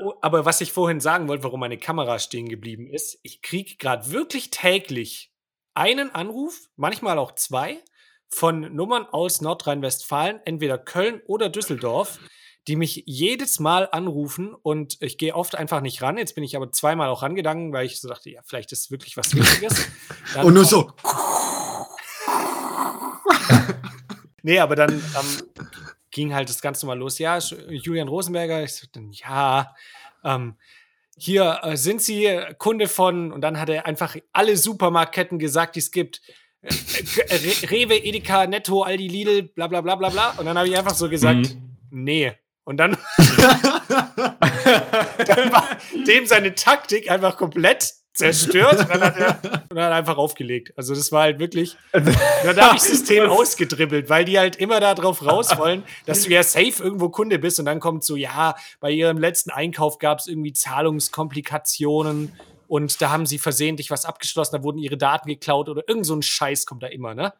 [0.00, 3.76] Oh, aber was ich vorhin sagen wollte, warum meine Kamera stehen geblieben ist, ich kriege
[3.76, 5.34] gerade wirklich täglich
[5.74, 7.76] einen Anruf, manchmal auch zwei,
[8.30, 12.18] von Nummern aus Nordrhein-Westfalen, entweder Köln oder Düsseldorf,
[12.66, 16.16] die mich jedes Mal anrufen und ich gehe oft einfach nicht ran.
[16.16, 19.18] Jetzt bin ich aber zweimal auch rangegangen, weil ich so dachte, ja, vielleicht ist wirklich
[19.18, 19.88] was Wichtiges.
[20.42, 20.90] und nur so.
[24.42, 25.66] nee, aber dann ähm,
[26.16, 27.18] ging halt das Ganze mal los.
[27.18, 27.38] Ja,
[27.68, 29.74] Julian Rosenberger, ich so, dann, ja,
[30.24, 30.56] ähm,
[31.18, 35.80] hier äh, sind Sie Kunde von, und dann hat er einfach alle Supermarktketten gesagt, die
[35.80, 36.22] es gibt.
[36.62, 36.72] Äh,
[37.28, 40.30] äh, Rewe, Edeka, Netto, Aldi, Lidl, bla bla bla bla bla.
[40.38, 41.76] Und dann habe ich einfach so gesagt, mhm.
[41.90, 42.32] nee.
[42.64, 43.28] Und dann, dann
[45.52, 45.68] war
[46.06, 50.72] dem seine Taktik einfach komplett zerstört und dann hat er und dann einfach aufgelegt.
[50.76, 54.80] Also das war halt wirklich, dann habe ich das System ausgedribbelt, weil die halt immer
[54.80, 58.16] da drauf raus wollen, dass du ja safe irgendwo Kunde bist und dann kommt so,
[58.16, 62.32] ja, bei ihrem letzten Einkauf gab es irgendwie Zahlungskomplikationen
[62.68, 66.14] und da haben sie versehentlich was abgeschlossen, da wurden ihre Daten geklaut oder irgend so
[66.14, 67.32] ein Scheiß kommt da immer, ne?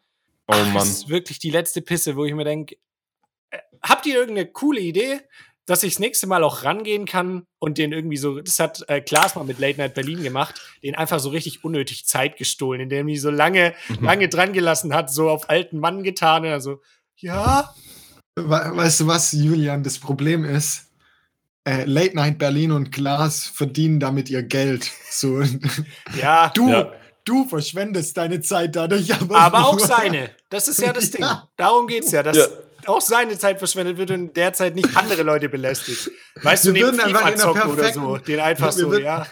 [0.49, 0.75] Oh Mann.
[0.75, 2.77] Das ist wirklich die letzte Pisse, wo ich mir denke,
[3.51, 5.21] äh, habt ihr irgendeine coole Idee?
[5.67, 9.01] Dass ich das nächste Mal auch rangehen kann und den irgendwie so, das hat äh,
[9.01, 12.99] Klaas mal mit Late Night Berlin gemacht, den einfach so richtig unnötig Zeit gestohlen, indem
[12.99, 14.05] er mich so lange, mhm.
[14.05, 16.81] lange dran gelassen hat, so auf alten Mann getan und also,
[17.17, 17.75] ja.
[18.37, 20.87] Weißt du was, Julian, das Problem ist,
[21.65, 24.91] äh, Late Night Berlin und Klaas verdienen damit ihr Geld.
[25.11, 25.43] So.
[26.21, 26.51] Ja.
[26.51, 26.93] Du, ja.
[27.25, 29.13] du verschwendest deine Zeit dadurch.
[29.15, 30.31] Aber, aber auch seine.
[30.51, 31.23] Das ist ja das Ding.
[31.23, 31.49] Ja.
[31.57, 32.23] Darum geht's ja.
[32.23, 32.47] Dass, ja
[32.89, 36.11] auch seine Zeit verschwendet wird und derzeit nicht andere Leute belästigt.
[36.43, 39.27] Weißt wir du, neben FIFA zocken oder so, den einfach so, würden, ja.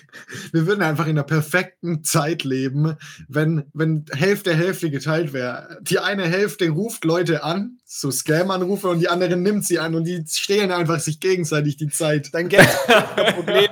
[0.52, 2.96] Wir würden einfach in einer perfekten Zeit leben,
[3.28, 5.78] wenn, wenn Hälfte Hälfte geteilt wäre.
[5.80, 10.04] Die eine Hälfte ruft Leute an, so Scam-Anrufe, und die andere nimmt sie an und
[10.04, 12.34] die stehlen einfach sich gegenseitig die Zeit.
[12.34, 12.68] Dann Geld,
[13.16, 13.68] kein Problem.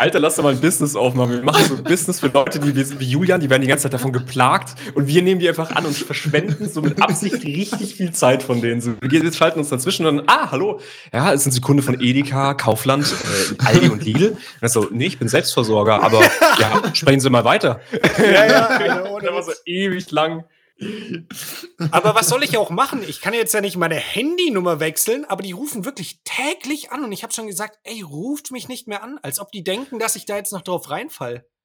[0.00, 1.32] Alter, lass doch mal ein Business aufmachen.
[1.32, 3.68] Wir machen so ein Business für Leute, die wir sind wie Julian, die werden die
[3.68, 7.44] ganze Zeit davon geplagt und wir nehmen die einfach an und verschwenden so mit Absicht
[7.44, 8.80] richtig viel Zeit von denen.
[8.80, 10.80] So, wir schalten uns dazwischen und dann, ah, hallo,
[11.12, 14.38] ja, sind Sie Kunde von Edeka, Kaufland, äh, Aldi und Lidl?
[14.62, 16.22] Und so, nee, ich bin Selbstversorger, aber
[16.58, 17.82] ja, sprechen Sie mal weiter.
[18.18, 20.44] Ja, ja, und dann war so ewig lang.
[21.90, 23.02] Aber was soll ich auch machen?
[23.06, 27.12] Ich kann jetzt ja nicht meine Handynummer wechseln, aber die rufen wirklich täglich an und
[27.12, 30.16] ich habe schon gesagt, ey, ruft mich nicht mehr an, als ob die denken, dass
[30.16, 31.46] ich da jetzt noch drauf reinfall.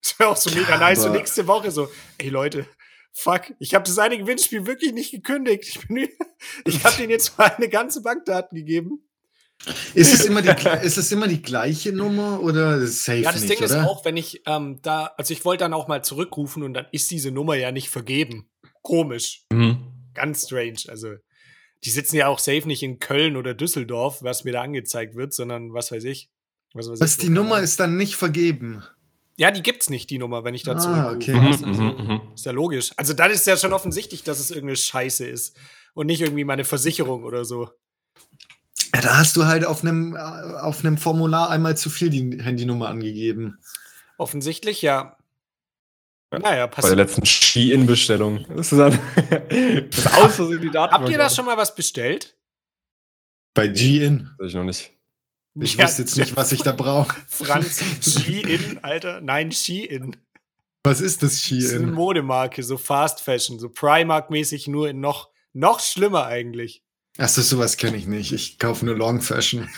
[0.00, 1.04] Das wäre auch so mega nice.
[1.04, 1.88] Und nächste Woche so,
[2.18, 2.68] ey Leute,
[3.12, 5.64] fuck, ich habe das eine Gewinnspiel wirklich nicht gekündigt.
[5.66, 6.08] Ich, bin,
[6.64, 9.07] ich habe denen jetzt meine ganze Bankdaten gegeben.
[9.94, 10.48] Ist es, immer die,
[10.82, 13.66] ist es immer die gleiche Nummer oder safe Ja, das nicht, Ding oder?
[13.66, 16.86] ist auch, wenn ich ähm, da, also ich wollte dann auch mal zurückrufen und dann
[16.92, 18.48] ist diese Nummer ja nicht vergeben.
[18.82, 19.42] Komisch.
[19.52, 19.78] Mhm.
[20.14, 20.78] Ganz strange.
[20.88, 21.14] Also,
[21.84, 25.32] die sitzen ja auch safe nicht in Köln oder Düsseldorf, was mir da angezeigt wird,
[25.32, 26.30] sondern was weiß ich.
[26.74, 28.82] Was weiß was ich, die Nummer ist dann nicht vergeben.
[29.36, 31.14] Ja, die gibt's nicht, die Nummer, wenn ich da ah, zurückrufe.
[31.16, 31.34] Okay.
[31.34, 32.90] Mhm, also, mhm, mhm, ist ja logisch.
[32.96, 35.56] Also dann ist ja schon offensichtlich, dass es irgendeine Scheiße ist
[35.94, 37.70] und nicht irgendwie meine Versicherung oder so.
[38.94, 42.42] Ja, da hast du halt auf einem, äh, auf einem Formular einmal zu viel die
[42.42, 43.58] Handynummer angegeben.
[44.16, 45.16] Offensichtlich, ja.
[46.30, 46.92] Naja, passiert.
[46.92, 48.44] Bei der letzten Ski-In-Bestellung.
[48.56, 48.98] Das ist dann
[49.90, 50.92] das aus die Daten.
[50.92, 52.36] Habt ihr da schon mal was bestellt?
[53.54, 54.30] Bei G-In?
[54.38, 54.92] Weiß ich noch nicht.
[55.60, 57.16] Ich ja, wüsste jetzt nicht, was ich da brauche.
[57.28, 59.20] Franz, Ski-In, Alter.
[59.20, 60.16] Nein, Ski-In.
[60.84, 61.62] Was ist das Ski-In?
[61.62, 66.84] Das ist eine Modemarke, so Fast Fashion, so Primark-mäßig, nur in noch, noch schlimmer eigentlich.
[67.16, 68.32] Achso, sowas kenne ich nicht.
[68.32, 69.68] Ich kaufe nur Long Fashion.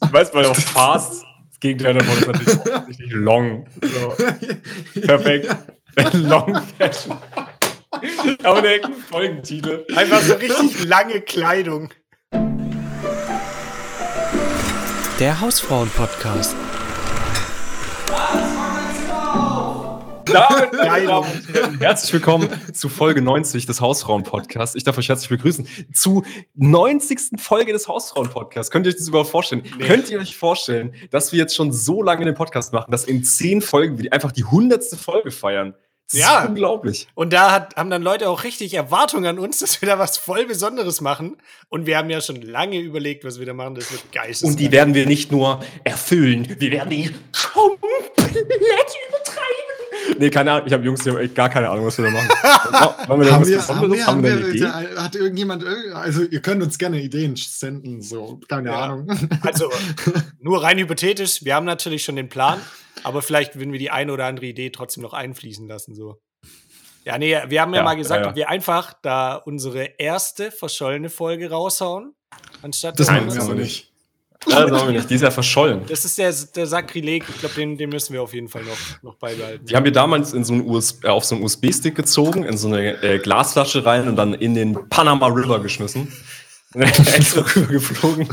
[0.00, 3.66] Weißt du, weil auch Fast das Gegenteil davon ist natürlich nicht Long.
[3.82, 5.00] So.
[5.02, 5.54] Perfekt.
[6.14, 7.18] Long Fashion.
[8.42, 8.80] Aber der
[9.10, 9.84] Folgentitel.
[9.94, 11.92] Einfach so richtig lange Kleidung.
[15.18, 16.56] Der Hausfrauen-Podcast.
[20.32, 24.76] Damit, meine Damen und Herren, herzlich willkommen zu Folge 90 des Hausfrauen-Podcasts.
[24.76, 26.24] Ich darf euch herzlich begrüßen zu
[26.54, 27.40] 90.
[27.40, 28.70] Folge des Hausfrauen-Podcasts.
[28.70, 29.62] Könnt ihr euch das überhaupt vorstellen?
[29.78, 29.86] Nee.
[29.86, 33.24] Könnt ihr euch vorstellen, dass wir jetzt schon so lange den Podcast machen, dass in
[33.24, 34.84] zehn Folgen wir einfach die 100.
[34.96, 35.74] Folge feiern?
[36.12, 37.08] Das ja, unglaublich.
[37.14, 40.16] Und da hat, haben dann Leute auch richtig Erwartungen an uns, dass wir da was
[40.16, 41.36] voll Besonderes machen.
[41.68, 43.76] Und wir haben ja schon lange überlegt, was wir da machen.
[43.76, 44.34] Das wird geil.
[44.42, 47.80] Und die werden wir nicht nur erfüllen, wir werden die komplett
[49.08, 49.69] übertreiben.
[50.18, 50.66] Nee, keine Ahnung.
[50.66, 52.28] Ich habe Jungs, die haben echt gar keine Ahnung, was wir da machen.
[53.08, 54.66] Wollen wir da haben wir, haben wir, haben wir, Idee?
[54.66, 55.64] Hat irgendjemand,
[55.94, 58.80] also ihr könnt uns gerne Ideen senden, so, keine ja.
[58.80, 59.08] Ahnung.
[59.42, 59.70] Also,
[60.40, 62.60] nur rein hypothetisch, wir haben natürlich schon den Plan,
[63.02, 66.20] aber vielleicht würden wir die eine oder andere Idee trotzdem noch einfließen lassen, so.
[67.04, 71.08] Ja, nee, wir haben ja, Ja, mal gesagt, ja, wir einfach da unsere erste verschollene
[71.08, 72.14] Folge raushauen.
[72.62, 73.89] Anstatt Das machen wir wir- aber nicht.
[74.48, 75.10] Ja, das haben wir nicht.
[75.10, 75.82] Die ist ja verschollen.
[75.86, 77.24] Das ist der, der Sakrileg.
[77.28, 79.66] Ich glaube, den, den müssen wir auf jeden Fall noch, noch beibehalten.
[79.66, 82.56] Die haben wir damals in so einen US äh, auf so einen USB-Stick gezogen, in
[82.56, 86.10] so eine äh, Glasflasche rein und dann in den Panama River geschmissen.
[86.74, 88.28] Extra rübergeflogen.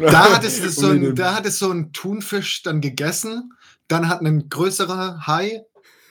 [0.00, 3.52] Da hat, es so ein, da hat es so ein Thunfisch dann gegessen.
[3.88, 5.62] Dann hat ein größerer Hai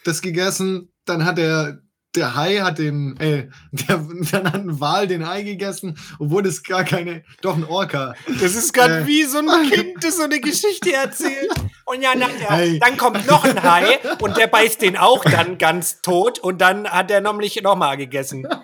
[0.04, 0.90] das gegessen.
[1.06, 1.80] Dann hat der,
[2.16, 3.98] der Hai hat den, äh, der,
[4.32, 8.14] dann hat ein Wal den Hai gegessen, obwohl es gar keine, doch ein Orca.
[8.42, 9.08] Das ist gerade Äh.
[9.08, 11.50] wie so ein Kind, das so eine Geschichte erzählt.
[11.86, 12.80] Und ja, na, ja Hey.
[12.80, 16.88] dann kommt noch ein Hai und der beißt den auch dann ganz tot und dann
[16.90, 18.48] hat er nämlich nochmal gegessen.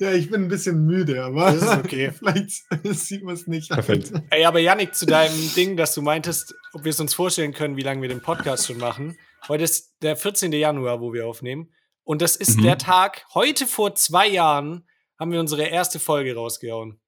[0.00, 2.10] Ja, ich bin ein bisschen müde, aber Das ist okay.
[2.18, 2.50] vielleicht
[2.96, 3.70] sieht man es nicht.
[3.70, 4.12] Perfekt.
[4.30, 7.76] Ey, aber Yannick, zu deinem Ding, dass du meintest, ob wir es uns vorstellen können,
[7.76, 9.16] wie lange wir den Podcast schon machen.
[9.46, 10.50] Heute ist der 14.
[10.52, 11.70] Januar, wo wir aufnehmen.
[12.04, 12.62] Und das ist Mhm.
[12.64, 17.00] der Tag, heute vor zwei Jahren haben wir unsere erste Folge rausgehauen.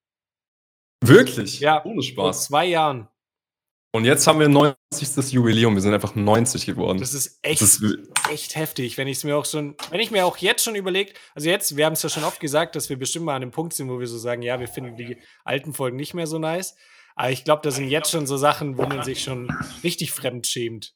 [1.02, 1.60] Wirklich?
[1.60, 1.84] Ja.
[1.84, 2.02] Ohne Vor
[2.32, 2.44] Spaß.
[2.46, 3.08] zwei Jahren.
[3.92, 5.32] Und jetzt haben wir 90.
[5.32, 5.74] Jubiläum.
[5.74, 6.98] Wir sind einfach 90 geworden.
[6.98, 7.98] Das ist echt, Das ist-
[8.30, 11.18] echt heftig, wenn ich es mir auch schon, wenn ich mir auch jetzt schon überlegt,
[11.34, 13.52] also jetzt, wir haben es ja schon oft gesagt, dass wir bestimmt mal an einem
[13.52, 16.38] Punkt sind, wo wir so sagen, ja, wir finden die alten Folgen nicht mehr so
[16.38, 16.74] nice.
[17.14, 19.48] Aber ich glaube, da sind jetzt schon so Sachen, wo man sich schon
[19.82, 20.94] richtig fremd schämt.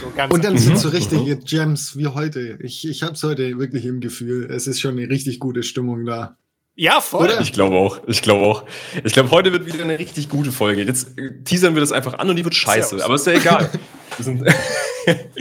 [0.00, 0.58] So ganz Und dann Mhm.
[0.58, 2.58] sind so richtige Gems wie heute.
[2.62, 4.50] Ich, ich habe es heute wirklich im Gefühl.
[4.50, 6.36] Es ist schon eine richtig gute Stimmung da.
[6.76, 7.26] ja, voll.
[7.26, 7.40] Oder?
[7.40, 8.00] Ich glaube auch.
[8.06, 8.64] Ich glaube auch.
[9.04, 10.82] Ich glaube, heute wird wieder eine richtig gute Folge.
[10.82, 13.04] Jetzt äh, teasern wir das einfach an und die wird ja scheiße.
[13.04, 13.70] aber ist ja egal.
[14.16, 14.40] Wir, sind,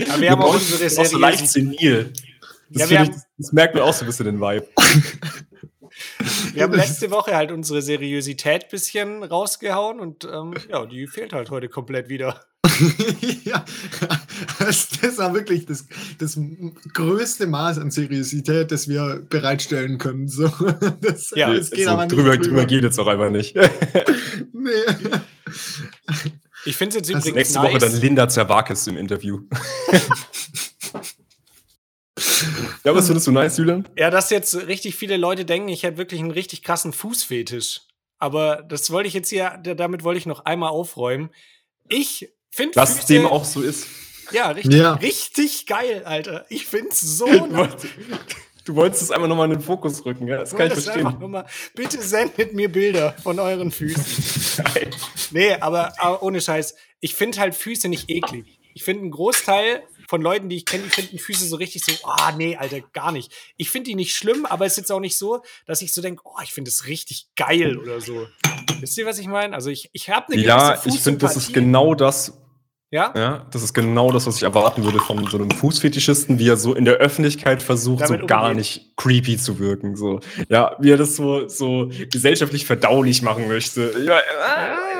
[0.09, 1.17] Aber wir haben auch unsere auch so Serie.
[1.19, 2.13] leicht senil.
[2.69, 3.09] Das, Ja, ich,
[3.39, 4.67] das merkt man auch so ein bisschen den Vibe.
[6.53, 11.49] Wir haben letzte Woche halt unsere Seriosität bisschen rausgehauen und ähm, ja, die fehlt halt
[11.49, 12.39] heute komplett wieder.
[13.45, 13.65] ja,
[14.59, 15.85] das, war wirklich das,
[16.17, 16.39] das
[16.93, 20.27] größte Maß an Seriosität, das wir bereitstellen können.
[20.27, 20.47] So,
[21.01, 23.55] das, Ja, das geht so, aber nicht drüber, drüber geht jetzt auch einfach nicht.
[24.53, 24.69] Nee.
[26.65, 27.69] Ich finde es jetzt Also übrigens Nächste nice.
[27.71, 29.41] Woche dann Linda Zerwakis im Interview.
[32.83, 33.87] ja, was findest du nice, Julian?
[33.97, 37.81] Ja, dass jetzt richtig viele Leute denken, ich hätte wirklich einen richtig krassen Fußfetisch.
[38.17, 41.29] Aber das wollte ich jetzt hier, da- damit wollte ich noch einmal aufräumen.
[41.87, 43.87] Ich finde Dass Füße, dem auch so ist.
[44.31, 44.93] ja, richtig, Ja.
[44.93, 46.45] richtig geil, Alter.
[46.49, 47.57] Ich finde es so Du nice.
[47.57, 47.87] wolltest,
[48.65, 50.37] du wolltest es einfach nochmal in den Fokus rücken, ja?
[50.37, 51.17] Das kann ich verstehen.
[51.31, 54.05] mal, bitte sendet mir Bilder von euren Füßen.
[55.31, 56.75] Nee, aber, aber ohne Scheiß.
[56.99, 58.59] Ich finde halt Füße nicht eklig.
[58.73, 61.91] Ich finde einen Großteil von Leuten, die ich kenne, die finden Füße so richtig so,
[62.03, 63.31] ah, nee, Alter, gar nicht.
[63.57, 66.01] Ich finde die nicht schlimm, aber es ist jetzt auch nicht so, dass ich so
[66.01, 68.25] denke, oh, ich finde es richtig geil oder so.
[68.79, 69.53] Wisst ihr, was ich meine?
[69.53, 72.33] Also ich, ich habe eine Ja, ich finde, das ist genau das,
[72.89, 73.13] Ja?
[73.15, 76.57] ja, das ist genau das, was ich erwarten würde von so einem Fußfetischisten, wie er
[76.57, 79.95] so in der Öffentlichkeit versucht, Damit so gar nicht creepy zu wirken.
[79.95, 83.93] So, ja, wie er das so, so gesellschaftlich verdaulich machen möchte.
[84.07, 84.17] Ja,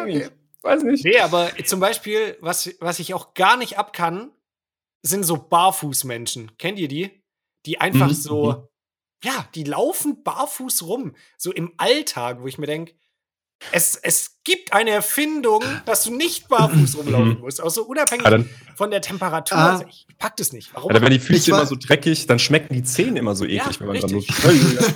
[0.06, 0.30] äh,
[0.62, 1.04] weiß nicht.
[1.04, 4.30] Nee, aber zum Beispiel, was, was ich auch gar nicht ab kann,
[5.02, 6.58] sind so Barfußmenschen.
[6.58, 7.24] Kennt ihr die?
[7.66, 8.70] Die einfach Mhm, so,
[9.24, 11.16] ja, die laufen barfuß rum.
[11.38, 12.94] So im Alltag, wo ich mir denke,
[13.74, 17.40] es, es gibt eine Erfindung, dass du nicht barfuß rumlaufen Mhm.
[17.42, 17.62] musst.
[17.62, 19.58] Auch so unabhängig Ja, dann, von der Temperatur.
[19.58, 19.72] Ah.
[19.74, 20.74] Also ich pack das nicht.
[20.74, 20.90] Warum?
[20.90, 23.44] ja, dann werden die Füße war- immer so dreckig, dann schmecken die Zähne immer so
[23.44, 24.44] eklig, Ja, wenn man dran richtig.
[24.44, 24.96] lutscht.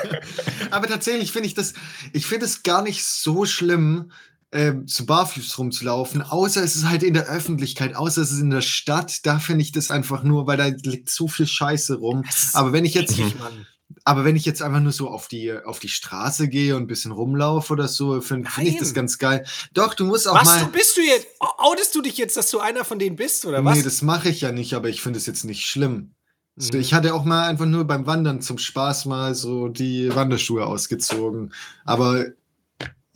[0.70, 1.72] Aber tatsächlich finde ich das,
[2.12, 4.12] ich finde es gar nicht so schlimm,
[4.52, 8.50] ähm, zu barfuß rumzulaufen, außer es ist halt in der Öffentlichkeit, außer es ist in
[8.50, 12.24] der Stadt, da finde ich das einfach nur, weil da liegt so viel Scheiße rum.
[12.52, 13.66] Aber wenn ich jetzt, Mann.
[14.04, 16.86] aber wenn ich jetzt einfach nur so auf die, auf die Straße gehe und ein
[16.86, 19.44] bisschen rumlaufe oder so, finde find ich das ganz geil.
[19.74, 20.64] Doch, du musst auch Was, mal.
[20.64, 21.26] du bist du jetzt?
[21.40, 23.76] Outest du dich jetzt, dass du einer von denen bist, oder was?
[23.78, 26.12] Nee, das mache ich ja nicht, aber ich finde es jetzt nicht schlimm.
[26.58, 26.80] So, Mhm.
[26.80, 31.52] ich hatte auch mal einfach nur beim Wandern zum Spaß mal so die Wanderschuhe ausgezogen.
[31.84, 32.24] Aber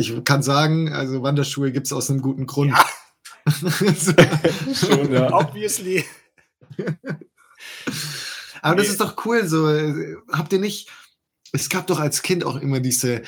[0.01, 2.73] ich kann sagen, also Wanderschuhe gibt es aus einem guten Grund.
[2.73, 2.85] Ja.
[4.75, 5.33] Schon, ja.
[5.33, 6.05] Obviously.
[8.63, 8.93] Aber das Nee.
[8.93, 9.47] ist doch cool.
[9.47, 10.89] So, äh, habt ihr nicht.
[11.53, 13.23] Es gab doch als Kind auch immer diese.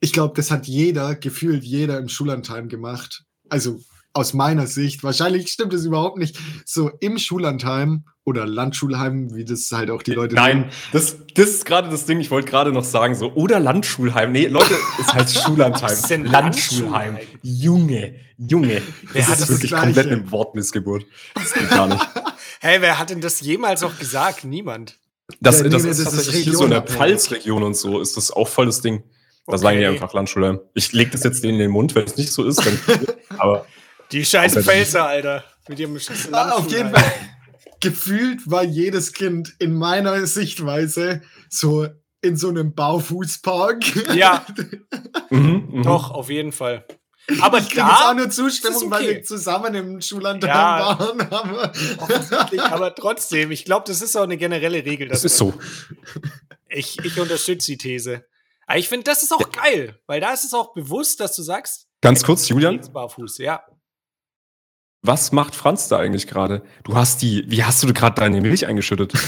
[0.00, 3.24] Ich glaube, das hat jeder, gefühlt jeder im Schullandheim gemacht.
[3.48, 3.80] Also
[4.12, 5.02] aus meiner Sicht.
[5.02, 6.38] Wahrscheinlich stimmt es überhaupt nicht.
[6.64, 11.64] So im Schullandheim oder Landschulheim, wie das halt auch die Leute Nein, das, das ist
[11.64, 14.30] gerade das Ding, ich wollte gerade noch sagen, so, oder Landschulheim.
[14.32, 15.82] Nee, Leute, es heißt Schullandheim.
[15.82, 17.14] Was ist denn Landschulheim.
[17.14, 17.38] Landschulheim?
[17.42, 18.82] Junge, Junge.
[19.12, 19.84] Wer Das hat ist das wirklich Gleiche?
[19.86, 21.06] komplett eine Wortmissgeburt.
[21.34, 22.06] Das geht gar nicht.
[22.64, 24.44] Hey, wer hat denn das jemals auch gesagt?
[24.44, 25.00] Niemand.
[25.40, 26.82] Das, Ja, das nee, ist das ist tatsächlich hier so in der.
[26.82, 29.02] Pfalzregion und so, ist das auch voll das Ding.
[29.48, 29.62] Da Okay.
[29.62, 30.60] sagen die einfach Landschulheim.
[30.74, 32.78] Ich leg das jetzt denen in den Mund, wenn es nicht so ist, dann.
[33.38, 33.66] aber
[34.12, 34.76] Die scheiß Komplett.
[34.76, 35.44] Pfälzer, Alter.
[35.68, 36.90] Mit ihrem scheiß Ah, auf jeden.
[36.94, 37.12] Fall.
[37.80, 41.86] gefühlt war jedes Kind in meiner Sichtweise so
[42.20, 44.14] in so einem Baufußpark.
[44.14, 44.46] Ja,
[45.30, 45.82] Mhm, mhm.
[45.82, 46.84] doch, auf jeden Fall.
[47.40, 49.14] Aber ich kriege jetzt auch da, nur Zustimmung, ist weil okay.
[49.16, 50.98] wir zusammen im Schullandheim Ja.
[50.98, 51.20] waren.
[51.32, 51.72] Aber
[52.72, 55.08] aber trotzdem, ich glaube, das ist auch eine generelle Regel.
[55.08, 55.54] Das ist so.
[56.68, 58.24] Ich, ich unterstütze die These.
[58.66, 61.42] Aber ich finde, das ist auch geil, weil da ist es auch bewusst, dass du
[61.42, 63.62] sagst, Ganz kurz, Julian, barfuß, ja.
[65.02, 66.62] Was macht Franz da eigentlich gerade?
[66.84, 69.12] Du hast die, wie hast du gerade deine Milch eingeschüttet?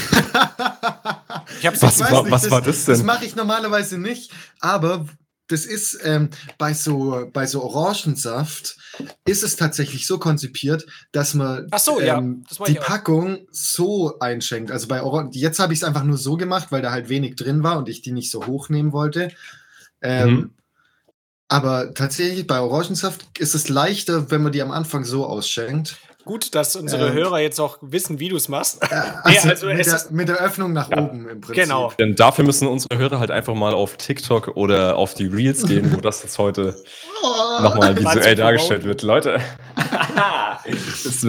[1.59, 3.05] Ich hab's Was Ich weiß war- nicht, was war das Das denn?
[3.05, 5.05] mache ich normalerweise nicht, aber
[5.47, 8.77] das ist ähm, bei, so, bei so Orangensaft
[9.25, 12.73] ist es tatsächlich so konzipiert, dass man Ach so, ja, ähm, das mach die.
[12.75, 14.71] Packung so einschenkt.
[14.71, 17.35] Also bei Orangen, jetzt habe ich es einfach nur so gemacht, weil da halt wenig
[17.35, 19.31] drin war und ich die nicht so hochnehmen wollte.
[20.01, 20.51] Ähm, Mhm.
[21.47, 25.97] Aber tatsächlich bei Orangensaft ist es leichter, wenn man die am Anfang so ausschenkt.
[26.23, 27.13] Gut, dass unsere Ähm.
[27.13, 28.81] Hörer jetzt auch wissen, wie du es machst.
[28.81, 28.87] Äh,
[29.23, 31.63] also also mit, es der, ist- mit der Öffnung nach Ja, oben im Prinzip.
[31.65, 31.93] Genau.
[31.99, 35.93] Denn dafür müssen unsere Hörer halt einfach mal auf TikTok oder auf die Reels gehen,
[35.95, 36.75] wo das jetzt heute
[37.21, 37.61] Oh.
[37.61, 39.03] nochmal visuell dargestellt wird.
[39.03, 39.39] Leute,
[40.65, 40.75] ihr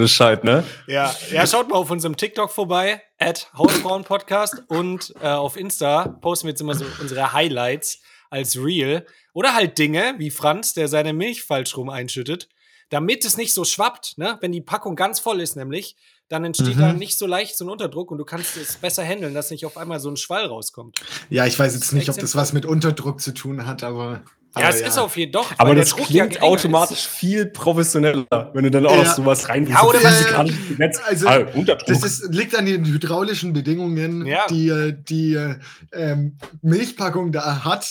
[0.01, 0.65] Bescheid, ne?
[0.87, 6.47] Ja, ja, schaut mal auf unserem TikTok vorbei, at Hausfrauen-Podcast und äh, auf Insta posten
[6.47, 8.01] wir jetzt immer so unsere Highlights
[8.37, 9.07] als Reel.
[9.33, 12.49] Oder halt Dinge wie Franz, der seine Milch falsch rum einschüttet,
[12.91, 14.39] damit es nicht so schwappt, ne?
[14.41, 15.97] Wenn die Packung ganz voll ist, nämlich,
[16.29, 16.81] dann entsteht Mhm.
[16.81, 19.65] da nicht so leicht so ein Unterdruck und du kannst es besser handeln, dass nicht
[19.67, 20.99] auf einmal so ein Schwall rauskommt.
[21.31, 24.23] Ja, ich weiß jetzt nicht, ob das was mit Unterdruck zu tun hat, aber.
[24.59, 25.53] Ja, aber es ist auf jeden Fall doch.
[25.59, 27.07] Aber weil der das Druck ja klingt geringer automatisch ist.
[27.09, 29.15] viel professioneller, wenn du dann auch noch Ja.
[29.15, 31.01] sowas rein Ja, oder so was- physikalisches Netz.
[31.07, 31.87] Also, ah, Unterdruck.
[31.89, 34.47] Das ist, liegt an den hydraulischen Bedingungen, Ja.
[34.49, 35.57] die äh, die äh,
[35.93, 37.87] ähm, Milchpackung da hat.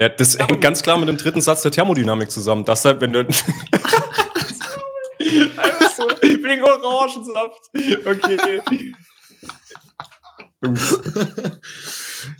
[0.00, 2.64] ja, das hängt ganz klar mit dem dritten Satz der Thermodynamik zusammen.
[2.64, 3.24] Dass halt, wenn du.
[5.56, 7.60] Einfach so, wegen Orangensaft.
[8.06, 8.94] Okay.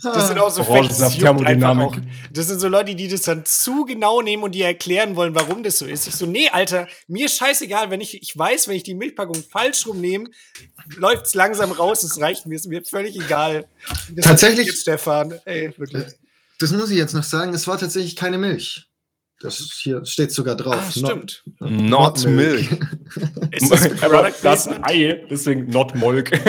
[0.03, 1.85] Das sind auch so Orangensaft, Thermodynamik.
[1.87, 1.95] auch.
[2.33, 5.63] Das sind so Leute, die das dann zu genau nehmen und die erklären wollen, warum
[5.63, 6.07] das so ist.
[6.07, 9.41] Ich so, nee, Alter, mir ist scheißegal, wenn ich, ich weiß, wenn ich die Milchpackung
[9.49, 10.29] falsch rumnehme,
[10.97, 13.67] läuft's langsam raus, es reicht mir, ist mir völlig egal.
[14.09, 16.05] Das Tatsächlich- Stefan, ey, wirklich.
[16.59, 18.88] Das muss ich jetzt noch sagen, es war tatsächlich keine Milch.
[19.41, 20.75] Das ist hier steht sogar drauf.
[20.87, 21.43] Ah, stimmt.
[21.59, 22.67] Not Milk.
[23.51, 24.85] Es ist Aber Product das Placement.
[24.85, 26.29] Ei, deswegen Not Molk.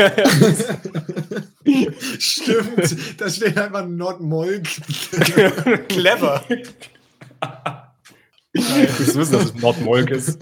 [2.18, 4.64] Stimmt, da steht einfach Not Molk.
[5.88, 6.42] clever.
[8.52, 8.68] Ich
[9.16, 10.38] wissen, dass es Not Molk ist.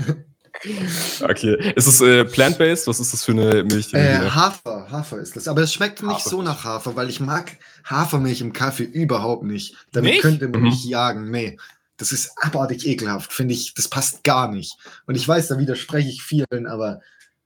[1.23, 1.73] Okay.
[1.76, 2.87] Ist es äh, plant-based?
[2.88, 3.93] Was ist das für eine Milch?
[3.95, 5.47] Äh, Hafer, Hafer ist das.
[5.47, 6.31] Aber es schmeckt nicht Hafer.
[6.31, 9.76] so nach Hafer, weil ich mag Hafermilch im Kaffee überhaupt nicht.
[9.93, 10.23] Damit Nicht?
[10.23, 10.67] könnte man Mhm.
[10.69, 11.31] mich jagen.
[11.31, 11.59] Nee.
[11.99, 13.75] Das ist abartig ekelhaft, finde ich.
[13.75, 14.76] Das passt gar nicht.
[15.07, 17.00] Und ich weiß, da widerspreche ich vielen, aber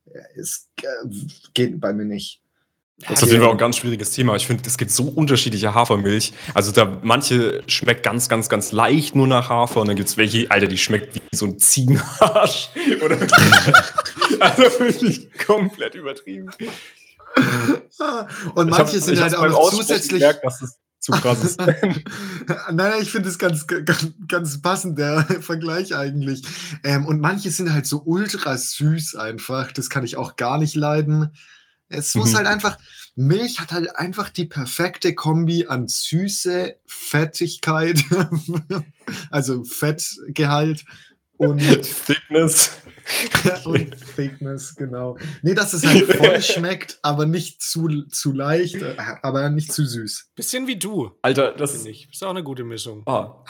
[0.06, 0.84] äh, es äh,
[1.54, 2.38] geht bei mir nicht.
[3.00, 4.36] Das ist auf jeden Fall auch ein ganz schwieriges Thema.
[4.36, 6.32] Ich finde, es gibt so unterschiedliche Hafermilch.
[6.54, 10.16] Also da manche schmeckt ganz, ganz, ganz leicht nur nach Hafer und dann gibt es
[10.16, 12.68] welche, Alter, die schmeckt wie so ein Ziegenarsch.
[13.02, 13.16] Oder
[14.40, 16.50] also wirklich komplett übertrieben.
[18.54, 20.20] Und Ich manche hab- sind ich halt auch noch zusätzlich.
[20.20, 21.58] gemerkt, dass es zu krass ist.
[21.60, 22.02] nein,
[22.72, 26.42] nein, ich finde es ganz, ganz, ganz passend, der Vergleich eigentlich.
[26.84, 29.72] Ähm, und manche sind halt so ultra süß einfach.
[29.72, 31.34] Das kann ich auch gar nicht leiden.
[31.88, 32.36] Es muss Mhm.
[32.36, 32.78] halt einfach,
[33.16, 38.02] Milch hat halt einfach die perfekte Kombi an Süße, Fettigkeit,
[39.30, 40.84] also Fettgehalt
[41.36, 41.60] und,
[42.06, 42.70] Thickness.
[43.64, 45.16] und Thickness, genau.
[45.42, 49.84] Nee, dass es halt voll schmeckt, aber nicht zu, zu leicht, äh, aber nicht zu
[49.84, 50.30] süß.
[50.34, 51.96] Bisschen wie du, Alter, das finde ist.
[51.96, 52.12] ich.
[52.12, 53.02] Ist auch eine gute Mischung.
[53.06, 53.44] Ah.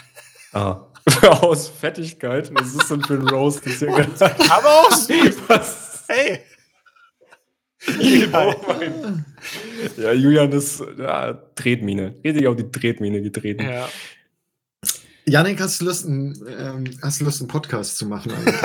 [0.52, 0.86] ah.
[1.22, 2.50] Aus Fettigkeit.
[2.54, 3.66] Was ist denn für ein Roast?
[3.66, 4.22] Das ist ja ganz.
[4.22, 5.36] Aber auch süß.
[5.48, 6.04] Was?
[6.08, 6.40] Hey.
[8.32, 8.54] Oh.
[9.96, 12.14] Ja, Julian ist ja, Tretmine.
[12.24, 13.64] Richtig auf die Tretmine getreten.
[13.64, 13.88] Ja.
[15.24, 18.32] Janik, hast du Lust, einen, ähm, hast du Lust, einen Podcast zu machen?
[18.32, 18.60] eigentlich?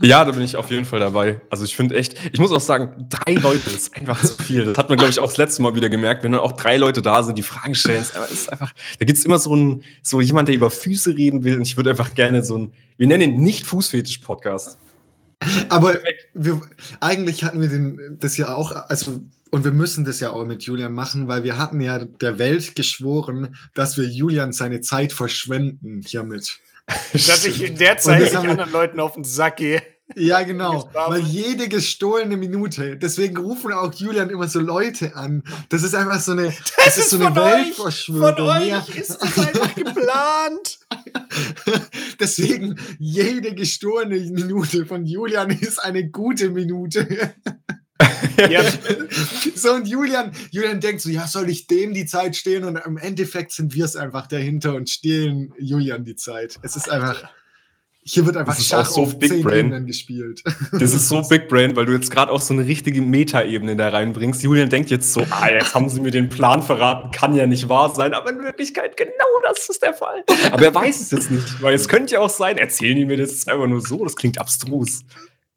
[0.00, 1.40] Ja, da bin ich auf jeden Fall dabei.
[1.48, 4.66] Also ich finde echt, ich muss auch sagen, drei Leute ist einfach zu viel.
[4.66, 6.76] Das hat man, glaube ich, auch das letzte Mal wieder gemerkt, wenn dann auch drei
[6.76, 8.02] Leute da sind, die Fragen stellen.
[8.02, 11.16] Ist einfach- ist einfach, da gibt es immer so, ein, so jemand, der über Füße
[11.16, 11.56] reden will.
[11.56, 14.76] Und ich würde einfach gerne so ein, wir nennen ihn nicht Fußfetisch-Podcast.
[15.68, 15.96] Aber
[16.34, 16.60] wir,
[17.00, 19.20] eigentlich hatten wir den, das ja auch, also,
[19.50, 22.74] und wir müssen das ja auch mit Julian machen, weil wir hatten ja der Welt
[22.74, 26.58] geschworen, dass wir Julian seine Zeit verschwenden hiermit.
[27.12, 29.82] Dass ich in der Zeit das nicht anderen Leuten auf den Sack gehe.
[30.14, 30.88] Ja, genau.
[30.94, 35.42] Weil jede gestohlene Minute, deswegen rufen auch Julian immer so Leute an.
[35.68, 37.34] Das ist einfach so eine, das, ist so eine.
[37.34, 38.36] Weltverschwörung.
[38.36, 38.86] Von euch Ja.
[38.94, 40.78] ist das einfach geplant.
[42.20, 47.34] Deswegen, jede gestohlene Minute von Julian ist eine gute Minute.
[48.50, 48.62] Ja,
[49.54, 52.64] So, und Julian, Julian denkt so, ja, soll ich dem die Zeit stehlen?
[52.64, 56.58] Und im Endeffekt sind wir es einfach dahinter und stehlen Julian die Zeit.
[56.62, 57.30] Es ist einfach,
[58.02, 59.86] hier wird einfach Das ist Schach so auf Big Brain.
[59.86, 60.44] Gespielt.
[60.72, 63.88] Das ist so Big Brain, weil du jetzt gerade auch so eine richtige Meta-Ebene da
[63.88, 64.42] reinbringst.
[64.42, 67.68] Julian denkt jetzt so, ah, jetzt haben sie mir den Plan verraten, kann ja nicht
[67.68, 69.12] wahr sein, aber in Wirklichkeit genau
[69.42, 70.22] das ist der Fall.
[70.52, 73.16] Aber er weiß es jetzt nicht, weil es könnte ja auch sein, erzählen die mir
[73.16, 75.02] das einfach nur so, das klingt abstrus.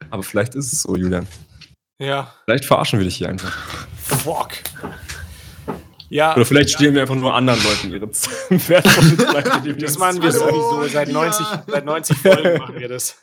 [0.10, 1.28] Aber vielleicht ist es so, Julian.
[2.00, 2.34] Ja.
[2.46, 3.56] Vielleicht verarschen wir dich hier einfach.
[3.98, 4.50] Fuck.
[6.12, 8.34] Ja, Oder vielleicht stehlen wir einfach nur anderen Leuten ihre Zeit.
[8.68, 10.88] wertvolle Zeit, das machen wir sowieso.
[10.88, 11.14] Seit ja.
[11.14, 13.16] 90, seit 90 Folgen machen wir das.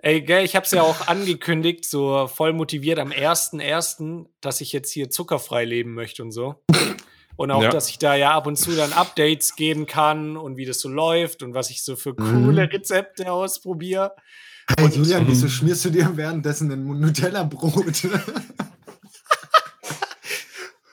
[0.00, 4.92] Ey, gell, ich hab's ja auch angekündigt, so voll motiviert am 1.1., dass ich jetzt
[4.92, 6.62] hier zuckerfrei leben möchte und so.
[7.34, 7.70] Und auch, Ja.
[7.70, 10.88] dass ich da ja ab und zu dann Updates geben kann und wie das so
[10.88, 12.44] läuft und was ich so für Mhm.
[12.46, 14.14] coole Rezepte ausprobiere.
[14.76, 15.28] Hey, Julian, Mhm.
[15.28, 18.06] wieso schmierst du dir währenddessen ein Nutella-Brot?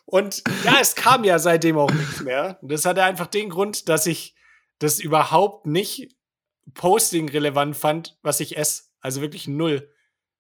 [0.05, 2.58] Und ja, es kam ja seitdem auch nichts mehr.
[2.62, 4.36] Und das hatte einfach den Grund, dass ich
[4.79, 6.15] das überhaupt nicht
[6.74, 8.84] posting-relevant fand, was ich esse.
[9.01, 9.91] Also wirklich null.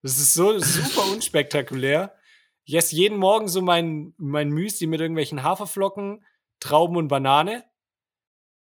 [0.01, 2.15] Das ist so super unspektakulär.
[2.63, 6.23] Ich esse jeden Morgen so mein, mein Müsli mit irgendwelchen Haferflocken,
[6.59, 7.63] Trauben und Banane.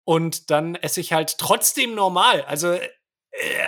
[0.03, 2.41] Und dann esse ich halt trotzdem normal.
[2.43, 2.77] Also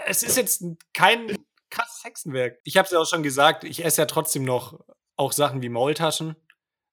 [0.08, 1.36] es ist jetzt kein
[1.70, 2.60] krasses Hexenwerk.
[2.64, 4.80] Ich habe es ja auch schon gesagt, ich esse ja trotzdem noch
[5.16, 6.36] auch Sachen wie Maultaschen.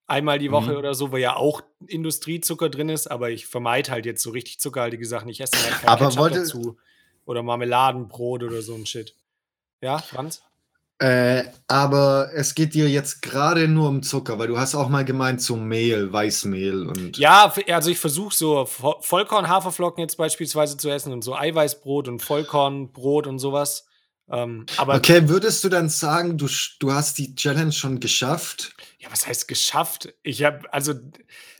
[0.08, 0.76] Einmal die Woche Mhm.
[0.78, 4.60] oder so, wo ja auch Industriezucker drin ist, aber ich vermeide halt jetzt so richtig
[4.60, 5.28] zuckerhaltige Sachen.
[5.28, 6.76] Ich esse halt kein Aber Ketchup wollte- dazu.
[7.24, 9.16] Oder Marmeladenbrot oder so ein Shit.
[9.80, 10.42] Ja, Franz?
[10.98, 15.04] Äh, aber es geht dir jetzt gerade nur um Zucker, weil du hast auch mal
[15.04, 17.18] gemeint, so Mehl, Weißmehl und.
[17.18, 22.22] Ja, also ich versuche so Vo- Vollkorn-Haferflocken jetzt beispielsweise zu essen und so Eiweißbrot und
[22.22, 23.86] Vollkornbrot und sowas.
[24.30, 26.48] Ähm, Okay, würdest du dann sagen, du,
[26.80, 28.74] du hast die Challenge schon geschafft?
[29.06, 30.12] ja, was heißt geschafft?
[30.22, 30.94] Ich habe, also,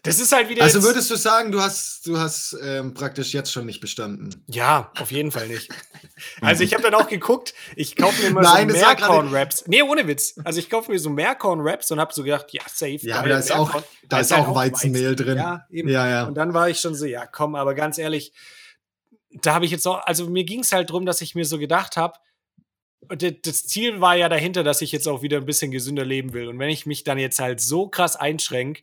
[0.03, 0.63] das ist halt wieder.
[0.63, 4.45] Also würdest du sagen, du hast, du hast ähm, praktisch jetzt schon nicht bestanden?
[4.47, 5.71] Ja, auf jeden Fall nicht.
[6.41, 9.65] Also ich habe dann auch geguckt, ich kaufe mir immer Nein, so Mehrkorn-Raps.
[9.67, 10.37] Nee, ohne Witz.
[10.45, 13.01] Also ich kaufe mir so Mehrkorn-Raps und habe so gedacht, ja, safe.
[13.03, 15.37] Ja, aber da ist auch, da ist halt auch Weizenmehl drin.
[15.37, 15.91] Ja, eben.
[15.91, 16.25] Ja, ja.
[16.25, 18.33] Und dann war ich schon so, ja, komm, aber ganz ehrlich,
[19.43, 21.59] da habe ich jetzt auch, also mir ging es halt drum, dass ich mir so
[21.59, 22.19] gedacht habe,
[23.09, 26.49] das Ziel war ja dahinter, dass ich jetzt auch wieder ein bisschen gesünder leben will.
[26.49, 28.81] Und wenn ich mich dann jetzt halt so krass einschränke,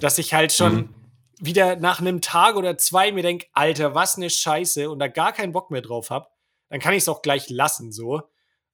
[0.00, 0.94] dass ich halt schon Mhm.
[1.40, 5.32] wieder nach einem Tag oder zwei mir denke, Alter, was eine Scheiße und da gar
[5.32, 6.26] keinen Bock mehr drauf habe,
[6.68, 8.22] dann kann ich es auch gleich lassen, so.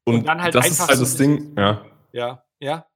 [0.05, 1.85] Und, Und dann halt das einfach ist halt so- das Ding, ja.
[2.13, 2.87] Ja, ja.